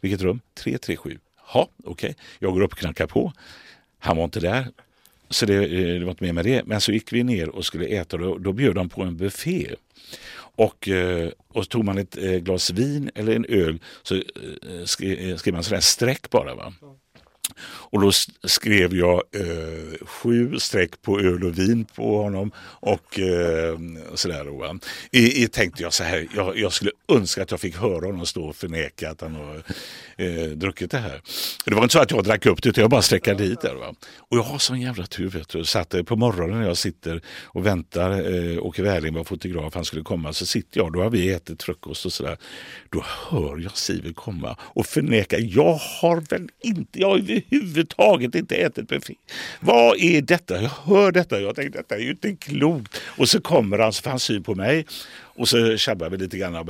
[0.00, 0.40] Vilket rum?
[0.54, 1.18] 337.
[1.54, 1.92] Ja, okej.
[1.92, 2.14] Okay.
[2.38, 3.32] Jag går upp och knackar på.
[3.98, 4.66] Han var inte där.
[5.30, 6.62] Så det, eh, det var inte mer med det.
[6.66, 9.16] Men så gick vi ner och skulle äta och då, då bjöd de på en
[9.16, 9.74] buffé.
[10.38, 14.22] Och, eh, och tog man ett eh, glas vin eller en öl så
[15.36, 16.54] skrev man sådär streck bara.
[16.54, 16.72] Va?
[17.60, 18.12] Och då
[18.44, 23.78] skrev jag eh, sju streck på öl och vin på honom och eh,
[24.14, 24.48] sådär.
[24.48, 24.76] Och,
[25.12, 28.26] I, i, tänkte jag så här, jag, jag, skulle önska att jag fick höra honom
[28.26, 29.62] stå och förneka att han har
[30.16, 31.20] eh, druckit det här.
[31.64, 33.72] Det var inte så att jag drack upp det utan jag bara sträckade dit det.
[34.18, 35.64] Och jag har sån jävla tur vet du.
[35.64, 40.02] Satt på morgonen när jag sitter och väntar, eh, Åke Wärling var fotograf, han skulle
[40.02, 42.36] komma, så sitter jag, då har vi ätit frukost och sådär.
[42.90, 48.88] Då hör jag Siver komma och förneka, jag har väl inte, jag överhuvudtaget inte ätit
[48.88, 49.14] buffé.
[49.60, 50.62] Vad är detta?
[50.62, 53.00] Jag hör detta, jag tänkte detta är ju inte klokt.
[53.04, 54.86] Och så kommer han, så får han syn på mig
[55.38, 56.66] och så tjabbar vi lite grann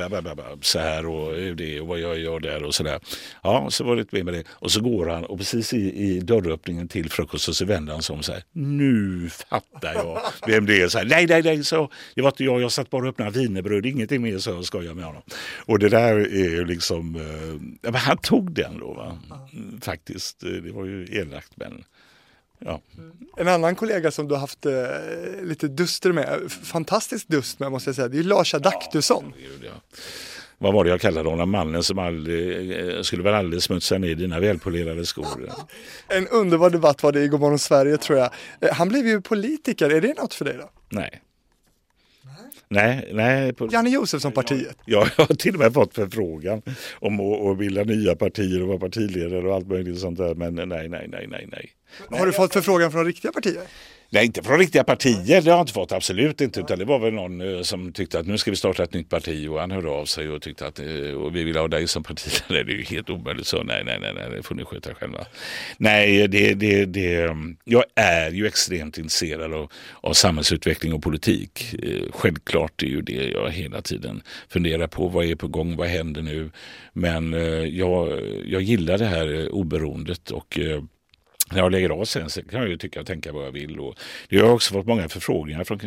[0.60, 3.00] så här och det och vad jag gör där och så där.
[3.42, 4.44] Ja, så var det med med det.
[4.50, 8.16] Och så går han och precis i, i dörröppningen till frukost så vänder han sig
[8.16, 8.42] om så här.
[8.52, 10.88] Nu fattar jag vem det är.
[10.88, 12.60] Så här, nej, nej, nej, så det var inte jag.
[12.60, 13.86] Jag satt bara och öppnade wienerbröd.
[13.86, 15.22] Ingenting mer så jag skojar med honom.
[15.66, 17.16] Och det där är ju liksom,
[17.82, 19.18] eh, han tog den då va?
[19.82, 20.40] Faktiskt.
[20.40, 21.84] Det var ju elakt men
[22.59, 22.80] Ja.
[23.36, 24.72] En annan kollega som du har haft eh,
[25.42, 29.32] lite duster med, fantastisk dust med måste jag säga, det är Lars Adaktusson.
[29.64, 29.70] Ja,
[30.59, 31.50] Vad var det jag kallade honom?
[31.50, 35.52] Mannen som aldrig, eh, skulle väl aldrig smutsa ner dina välpolerade skor.
[36.09, 38.30] en underbar debatt var det i Godmorgon Sverige tror jag.
[38.61, 40.70] Eh, han blev ju politiker, är det något för dig då?
[40.88, 41.22] Nej.
[42.70, 43.52] Nej, nej.
[43.70, 44.78] Janne Josefsson-partiet?
[44.84, 46.62] Ja, jag har till och med fått förfrågan
[46.94, 50.34] om att, att bilda nya partier och vara partiledare och allt möjligt sånt där.
[50.34, 51.70] Men nej, nej, nej, nej, nej.
[52.18, 53.62] Har du fått förfrågan från riktiga partier?
[54.11, 56.61] Nej, inte från riktiga partier, det har jag inte fått, absolut inte.
[56.61, 59.09] Utan det var väl någon eh, som tyckte att nu ska vi starta ett nytt
[59.09, 61.88] parti och han hörde av sig och tyckte att eh, och vi vill ha dig
[61.88, 62.64] som partiledare.
[62.64, 63.46] Det är ju helt omöjligt.
[63.46, 65.26] Så nej, nej, nej, nej, det får ni sköta själva.
[65.78, 71.74] Nej, det, det, det, jag är ju extremt intresserad av, av samhällsutveckling och politik.
[71.82, 75.09] Eh, självklart är ju det jag hela tiden funderar på.
[75.09, 75.76] Vad är på gång?
[75.76, 76.50] Vad händer nu?
[76.92, 77.32] Men
[77.76, 80.59] jag, jag gillar det här oberoendet och
[81.51, 83.80] när jag lägger av sen så kan jag ju tycka och tänka vad jag vill.
[83.80, 85.78] Och jag har också fått många förfrågningar från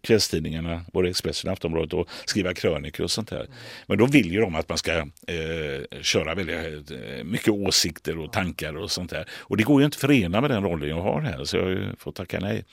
[0.00, 3.46] kvällstidningarna, både Expressen och Aftonbladet, och skriva krönikor och sånt där.
[3.86, 8.32] Men då vill ju de att man ska eh, köra väldigt eh, mycket åsikter och
[8.32, 9.28] tankar och sånt där.
[9.30, 11.62] Och det går ju inte att förena med den rollen jag har här, så jag
[11.62, 12.64] har ju fått tacka nej.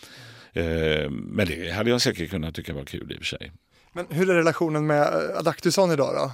[0.54, 3.52] Eh, men det hade jag säkert kunnat tycka var kul i och för sig.
[3.94, 6.32] Men hur är relationen med eh, Adaktusson idag då?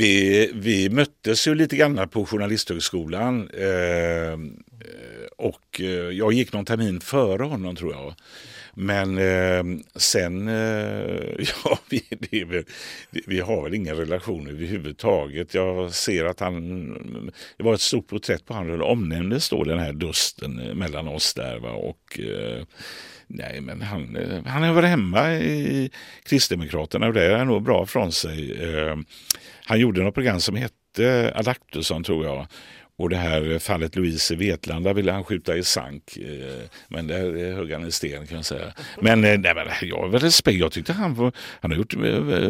[0.00, 4.38] Vi, vi möttes ju lite grann på Journalisthögskolan eh,
[5.36, 8.14] och eh, jag gick någon termin före honom tror jag.
[8.74, 11.34] Men eh, sen, eh,
[11.64, 12.64] ja, vi, det,
[13.26, 15.54] vi har väl ingen relation överhuvudtaget.
[15.54, 19.92] Jag ser att han, det var ett stort porträtt på honom, omnämndes då den här
[19.92, 21.58] dusten eh, mellan oss där.
[21.58, 21.70] Va?
[21.70, 22.64] Och, eh,
[23.32, 25.90] Nej, men han, eh, han är väl hemma i
[26.22, 28.62] Kristdemokraterna och det är nog bra från sig.
[28.62, 28.96] Eh,
[29.64, 32.46] han gjorde något program som hette eh, Adaktusson tror jag.
[33.00, 36.16] Och det här fallet Louise i Vetlanda ville han skjuta i sank.
[36.16, 38.72] Eh, men där eh, högg han i sten kan jag säga.
[39.00, 40.58] Men, eh, nej, men jag har respekt.
[40.58, 41.94] Jag tyckte han, var, han har gjort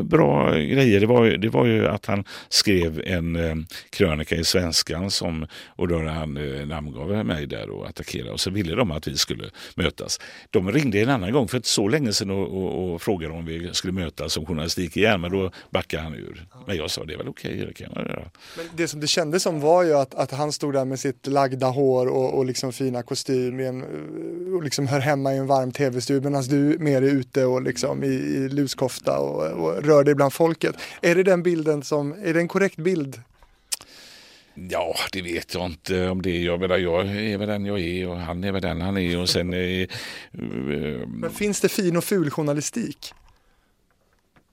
[0.03, 1.01] bra grejer.
[1.01, 5.99] Det var, det var ju att han skrev en krönika i Svenskan som, och då
[5.99, 6.39] han
[6.69, 8.31] namngav mig där och attackerade.
[8.31, 10.21] Och så ville de att vi skulle mötas.
[10.51, 13.45] De ringde en annan gång för inte så länge sedan och, och, och frågade om
[13.45, 15.21] vi skulle mötas som journalistik igen.
[15.21, 16.47] Men då backade han ur.
[16.67, 18.31] Men jag sa det är väl okej, okay, det kan jag göra.
[18.57, 21.27] Men det som det kändes som var ju att, att han stod där med sitt
[21.27, 23.83] lagda hår och, och liksom fina kostym en,
[24.55, 28.05] och liksom hör hemma i en varm tv-studio medan du mer är ute och liksom
[28.05, 30.75] i, i luskofta och, och rör dig bland folket.
[31.03, 33.21] Är det den bilden som, är det en korrekt bild
[34.55, 36.41] Ja, det vet jag inte om det är.
[36.41, 39.19] Jag, menar, jag är väl den jag är och han är väl den han är.
[39.19, 39.87] Och sen är,
[41.07, 43.15] Men finns det fin och ful journalistik?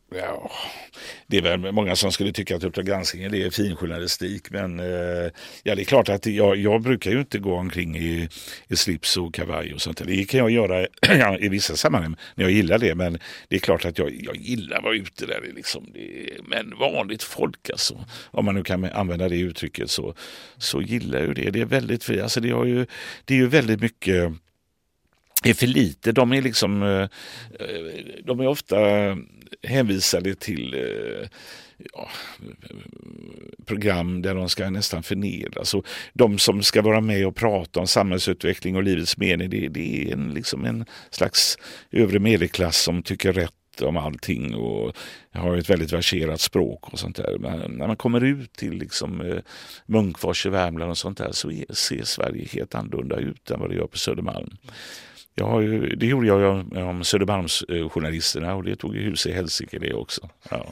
[0.10, 0.52] Ja,
[1.28, 4.52] det är väl många som skulle tycka att Uppdrag granskning är fin journalistik.
[4.52, 5.32] Men eh,
[5.64, 8.30] ja, det är klart att jag, jag brukar ju inte gå omkring i,
[8.68, 10.02] i slips och kavaj och sånt.
[10.06, 12.96] Det kan jag göra ja, i vissa sammanhang när jag gillar det.
[12.96, 15.52] Men det är klart att jag, jag gillar att vara ute där.
[15.56, 15.86] Liksom.
[15.94, 20.14] Det, men vanligt folk alltså, om man nu kan använda det uttrycket så,
[20.58, 21.50] så gillar jag det.
[21.50, 22.22] Det är väldigt fri.
[22.22, 22.86] Alltså, det, har ju,
[23.26, 24.34] det är ju väldigt mycket
[25.44, 26.12] är för lite.
[26.12, 27.02] De är liksom eh,
[27.60, 28.78] eh, de är ofta
[29.68, 31.28] hänvisade till eh,
[31.94, 32.10] ja,
[33.66, 35.74] program där de ska nästan förnedras.
[35.74, 40.10] Och de som ska vara med och prata om samhällsutveckling och livets mening det, det
[40.10, 41.58] är en, liksom en slags
[41.92, 44.98] övre medelklass som tycker rätt om allting och
[45.32, 47.38] har ett väldigt verserat språk och sånt där.
[47.40, 49.38] Men när man kommer ut till liksom eh,
[49.86, 53.76] Munkfors i Värmland och sånt där så ser Sverige helt annorlunda ut än vad det
[53.76, 54.58] gör på Södermalm.
[55.40, 59.80] Jag har ju, det gjorde jag om Södermalmsjournalisterna och det tog ju hus i helsike
[59.80, 60.30] det också.
[60.50, 60.66] Ja.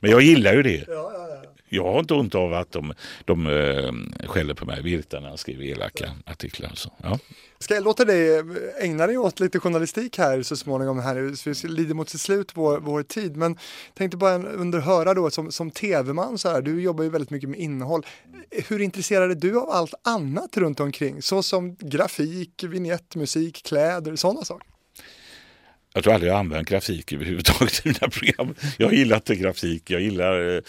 [0.00, 0.84] Men jag gillar ju det.
[0.88, 1.25] Ja, ja,
[1.68, 2.94] jag har inte ont av att de,
[3.24, 3.92] de uh,
[4.26, 6.72] skäller på mig, Virta, när han skriver elaka artiklar.
[6.74, 7.18] Så, ja.
[7.58, 8.44] Ska jag låta dig eh,
[8.80, 12.80] ägna dig åt lite journalistik här så småningom här, vi lider mot sitt slut vår,
[12.80, 13.58] vår tid, men
[13.94, 17.60] tänkte bara underhöra då som, som tv-man så här, du jobbar ju väldigt mycket med
[17.60, 18.06] innehåll.
[18.68, 24.44] Hur intresserad är du av allt annat runt omkring, så som grafik, vignettmusik, kläder, sådana
[24.44, 24.75] saker?
[25.96, 28.54] Jag tror aldrig jag använt grafik överhuvudtaget i mina program.
[28.78, 30.62] Jag gillar inte grafik, jag gillar, eh,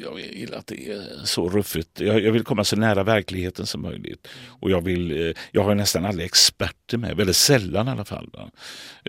[0.00, 2.00] jag gillar att det är så ruffigt.
[2.00, 4.28] Jag, jag, vill komma så nära verkligheten som möjligt.
[4.60, 8.30] Och jag, vill, eh, jag har nästan aldrig experter med, väldigt sällan i alla fall.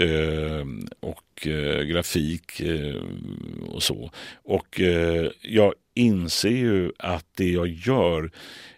[0.01, 0.65] Uh,
[0.99, 3.03] och uh, grafik uh,
[3.67, 4.11] och så.
[4.43, 4.79] Och
[5.41, 8.31] jag inser ju att det jag gör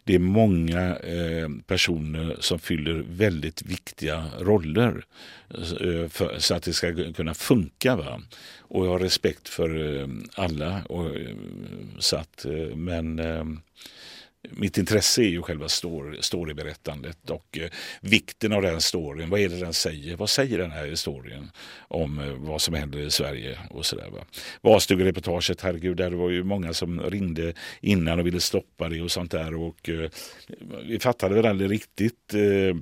[0.04, 5.06] det är många eh, personer som fyller väldigt viktiga roller
[5.50, 7.96] eh, för, så att det ska kunna funka.
[7.96, 8.22] Va?
[8.60, 10.82] Och jag har respekt för eh, alla.
[10.90, 11.36] Och, eh,
[12.00, 13.46] så att, eh, men eh,
[14.50, 17.70] mitt intresse är ju själva story, storyberättandet och eh,
[18.02, 19.30] vikten av den storyn.
[19.30, 20.16] Vad är det den säger?
[20.16, 21.52] Vad säger den här historien
[21.88, 24.10] om eh, vad som händer i Sverige och sådär.
[24.10, 24.20] Va?
[24.62, 29.32] Valstugereportaget, herregud, där var ju många som ringde innan och ville stoppa det och sånt
[29.32, 30.10] där och eh,
[30.84, 32.76] vi fattade väl aldrig riktigt eh,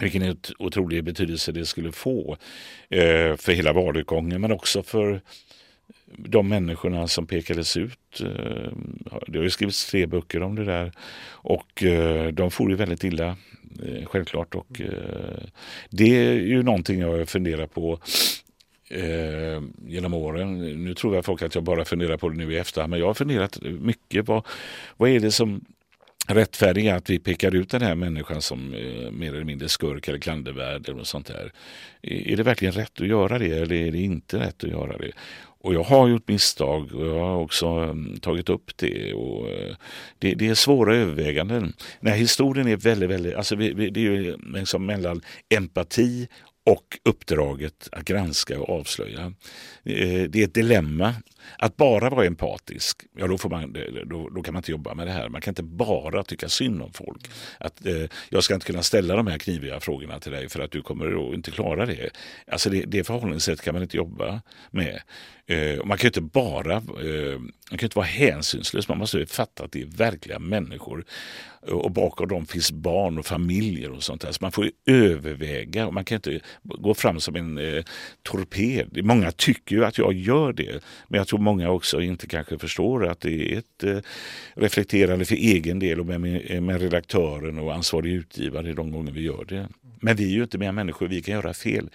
[0.00, 2.36] vilken otrolig betydelse det skulle få
[2.88, 5.20] eh, för hela valutgången men också för
[6.16, 8.20] de människorna som pekades ut.
[8.20, 8.72] Eh,
[9.26, 10.92] det har ju skrivits tre böcker om det där
[11.28, 13.36] och eh, de får ju väldigt illa
[13.82, 14.80] eh, självklart och
[15.90, 17.98] det är ju någonting jag funderar på
[19.86, 20.58] genom åren.
[20.84, 23.06] Nu tror jag folk att jag bara funderar på det nu i efterhand men jag
[23.06, 24.28] har funderat mycket.
[24.28, 24.46] Vad,
[24.96, 25.64] vad är det som
[26.26, 30.18] rättfärdiga att vi pekar ut den här människan som eh, mer eller mindre skurk eller
[30.18, 31.52] klandervärd eller sånt där.
[32.02, 35.12] Är det verkligen rätt att göra det eller är det inte rätt att göra det?
[35.64, 39.14] Och jag har gjort misstag och jag har också ehm, tagit upp det.
[39.14, 39.76] Och, eh,
[40.18, 41.72] det, det, är svåra överväganden.
[42.00, 45.20] Nej, historien är väldigt, väldigt, alltså vi, vi, det är ju liksom mellan
[45.54, 46.28] empati
[46.66, 49.32] och uppdraget att granska och avslöja.
[49.84, 51.14] Eh, det är ett dilemma.
[51.58, 53.76] Att bara vara empatisk, ja då, får man,
[54.06, 55.28] då, då, kan man inte jobba med det här.
[55.28, 57.30] Man kan inte bara tycka synd om folk.
[57.58, 60.70] Att, eh, jag ska inte kunna ställa de här kniviga frågorna till dig för att
[60.70, 62.10] du kommer inte klara det.
[62.46, 64.40] Alltså det, det förhållningssättet kan man inte jobba
[64.70, 65.00] med.
[65.46, 67.38] Eh, man kan inte bara eh,
[67.70, 68.88] man kan inte vara hänsynslös.
[68.88, 71.04] Man måste fatta att det är verkliga människor
[71.66, 74.32] och bakom dem finns barn och familjer och sånt där.
[74.32, 77.84] Så man får överväga och man kan inte gå fram som en eh,
[78.22, 79.04] torped.
[79.04, 83.06] Många tycker ju att jag gör det, men jag tror många också inte kanske förstår
[83.06, 83.98] att det är ett eh,
[84.54, 86.20] reflekterande för egen del och med,
[86.62, 89.68] med redaktören och ansvarig utgivare de gånger vi gör det.
[90.00, 91.90] Men vi är ju inte mer människor, vi kan göra fel.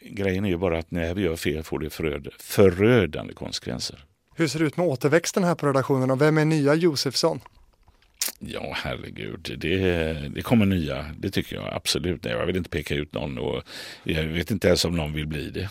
[0.00, 4.04] Grejen är ju bara att när vi gör fel får det föröd förödande konsekvenser.
[4.36, 7.40] Hur ser det ut med återväxten här på redaktionen och vem är nya Josefsson?
[8.38, 9.56] Ja, herregud.
[9.58, 12.24] Det, det kommer nya, det tycker jag absolut.
[12.24, 13.62] Jag vill inte peka ut någon och
[14.04, 15.68] jag vet inte ens om någon vill bli det.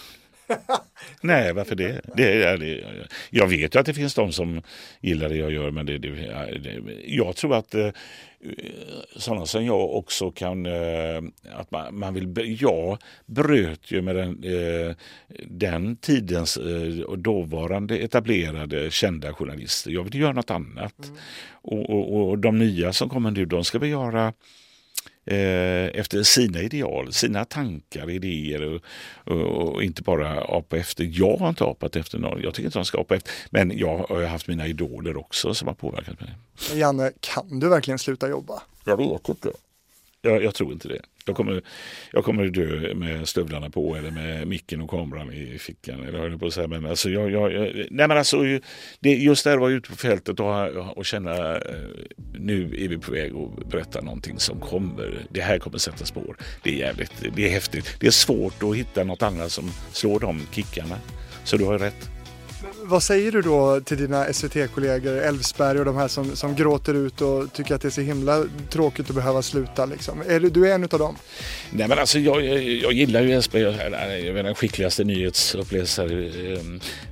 [1.22, 2.02] Nej, varför det?
[2.16, 2.84] det, det
[3.30, 4.62] jag vet ju att det finns de som
[5.02, 6.10] gillar det jag gör, men det, det
[7.06, 7.90] jag tror att eh,
[9.16, 10.66] sådana som jag också kan...
[10.66, 11.22] Eh,
[11.52, 12.58] att man, man, vill...
[12.62, 14.96] Jag bröt ju med den, eh,
[15.44, 16.60] den tidens
[17.18, 19.92] dåvarande etablerade kända journalister.
[19.92, 21.06] Jag vill göra något annat.
[21.06, 21.18] Mm.
[21.52, 24.34] Och, och, och de nya som kommer nu, de ska väl göra
[25.28, 28.82] efter sina ideal, sina tankar, idéer och,
[29.34, 31.10] och, och, inte bara apa efter.
[31.12, 33.98] Jag har inte apat efter någon, jag tycker inte de ska apa efter, men jag
[33.98, 36.30] har haft mina idoler också som har påverkat mig.
[36.74, 38.62] Janne, kan du verkligen sluta jobba?
[38.86, 39.50] Jag vet inte.
[40.26, 41.02] Jag, jag tror inte det.
[41.26, 41.62] Jag kommer,
[42.12, 46.04] jag kommer dö med stövlarna på eller med micken och kameran i fickan.
[46.04, 46.68] Eller höll på att säga.
[46.68, 47.52] Men alltså, jag, jag,
[47.92, 48.38] nej men alltså,
[49.00, 51.62] det, just där att vara ute på fältet och, och känna eh,
[52.34, 55.26] nu är vi på väg att berätta någonting som kommer.
[55.30, 56.38] Det här kommer sätta spår.
[56.64, 57.98] Det är jävligt, det är häftigt.
[58.00, 61.00] Det är svårt att hitta något annat som slår de kickarna.
[61.44, 62.15] Så du har rätt
[62.88, 67.22] vad säger du då till dina SVT-kollegor, Elfsberg och de här som, som gråter ut
[67.22, 69.86] och tycker att det är så himla tråkigt att behöva sluta?
[69.86, 70.24] Liksom?
[70.28, 71.16] Är du, du är en av dem?
[71.72, 76.60] Nej men alltså jag, jag, jag gillar ju Elfsberg, jag är den skickligaste nyhetsuppläsare eh,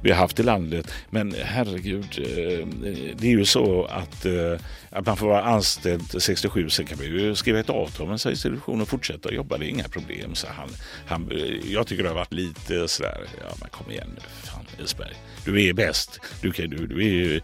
[0.01, 0.87] vi har haft i landet.
[1.09, 2.67] Men herregud, eh,
[3.15, 4.59] det är ju så att, eh,
[4.89, 8.41] att man får vara anställd 67, sen kan man ju skriva ett avtal med Sveriges
[8.41, 10.35] Television och fortsätta jobba, det är inga problem.
[10.35, 10.69] Så han,
[11.05, 11.31] han,
[11.65, 15.15] jag tycker det har varit lite sådär, ja men kom igen nu, fan Elfsberg
[15.45, 16.19] du är bäst.
[16.41, 17.41] Du, kan, du, du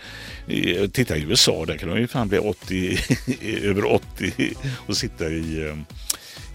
[0.48, 3.00] är, titta i USA, där kan de ju fan bli 80,
[3.64, 4.54] över 80
[4.88, 5.86] och sitta i, ehm,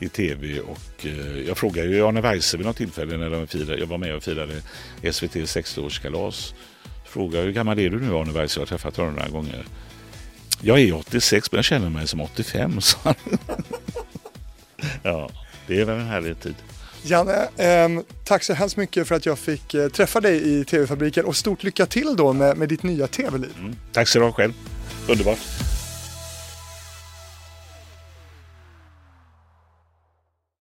[0.01, 0.61] i tv.
[0.61, 3.99] Och, eh, jag frågade ju Arne Weise vid något tillfälle när de firade, jag var
[3.99, 4.63] med och firade
[5.13, 6.55] SVT 60-årskalas
[7.05, 8.61] frågade hur gammal är du nu Arne Weise?
[8.61, 9.65] Jag har träffat honom några gånger.
[10.61, 12.81] Jag är 86 men jag känner mig som 85.
[12.81, 12.99] Så.
[15.03, 15.31] ja,
[15.67, 16.55] det är väl en härlig tid.
[17.07, 17.89] Janne, eh,
[18.25, 21.63] tack så hemskt mycket för att jag fick eh, träffa dig i TV-fabriken och stort
[21.63, 23.53] lycka till då med, med ditt nya TV-liv.
[23.59, 24.53] Mm, tack så du ha själv.
[25.09, 25.39] Underbart.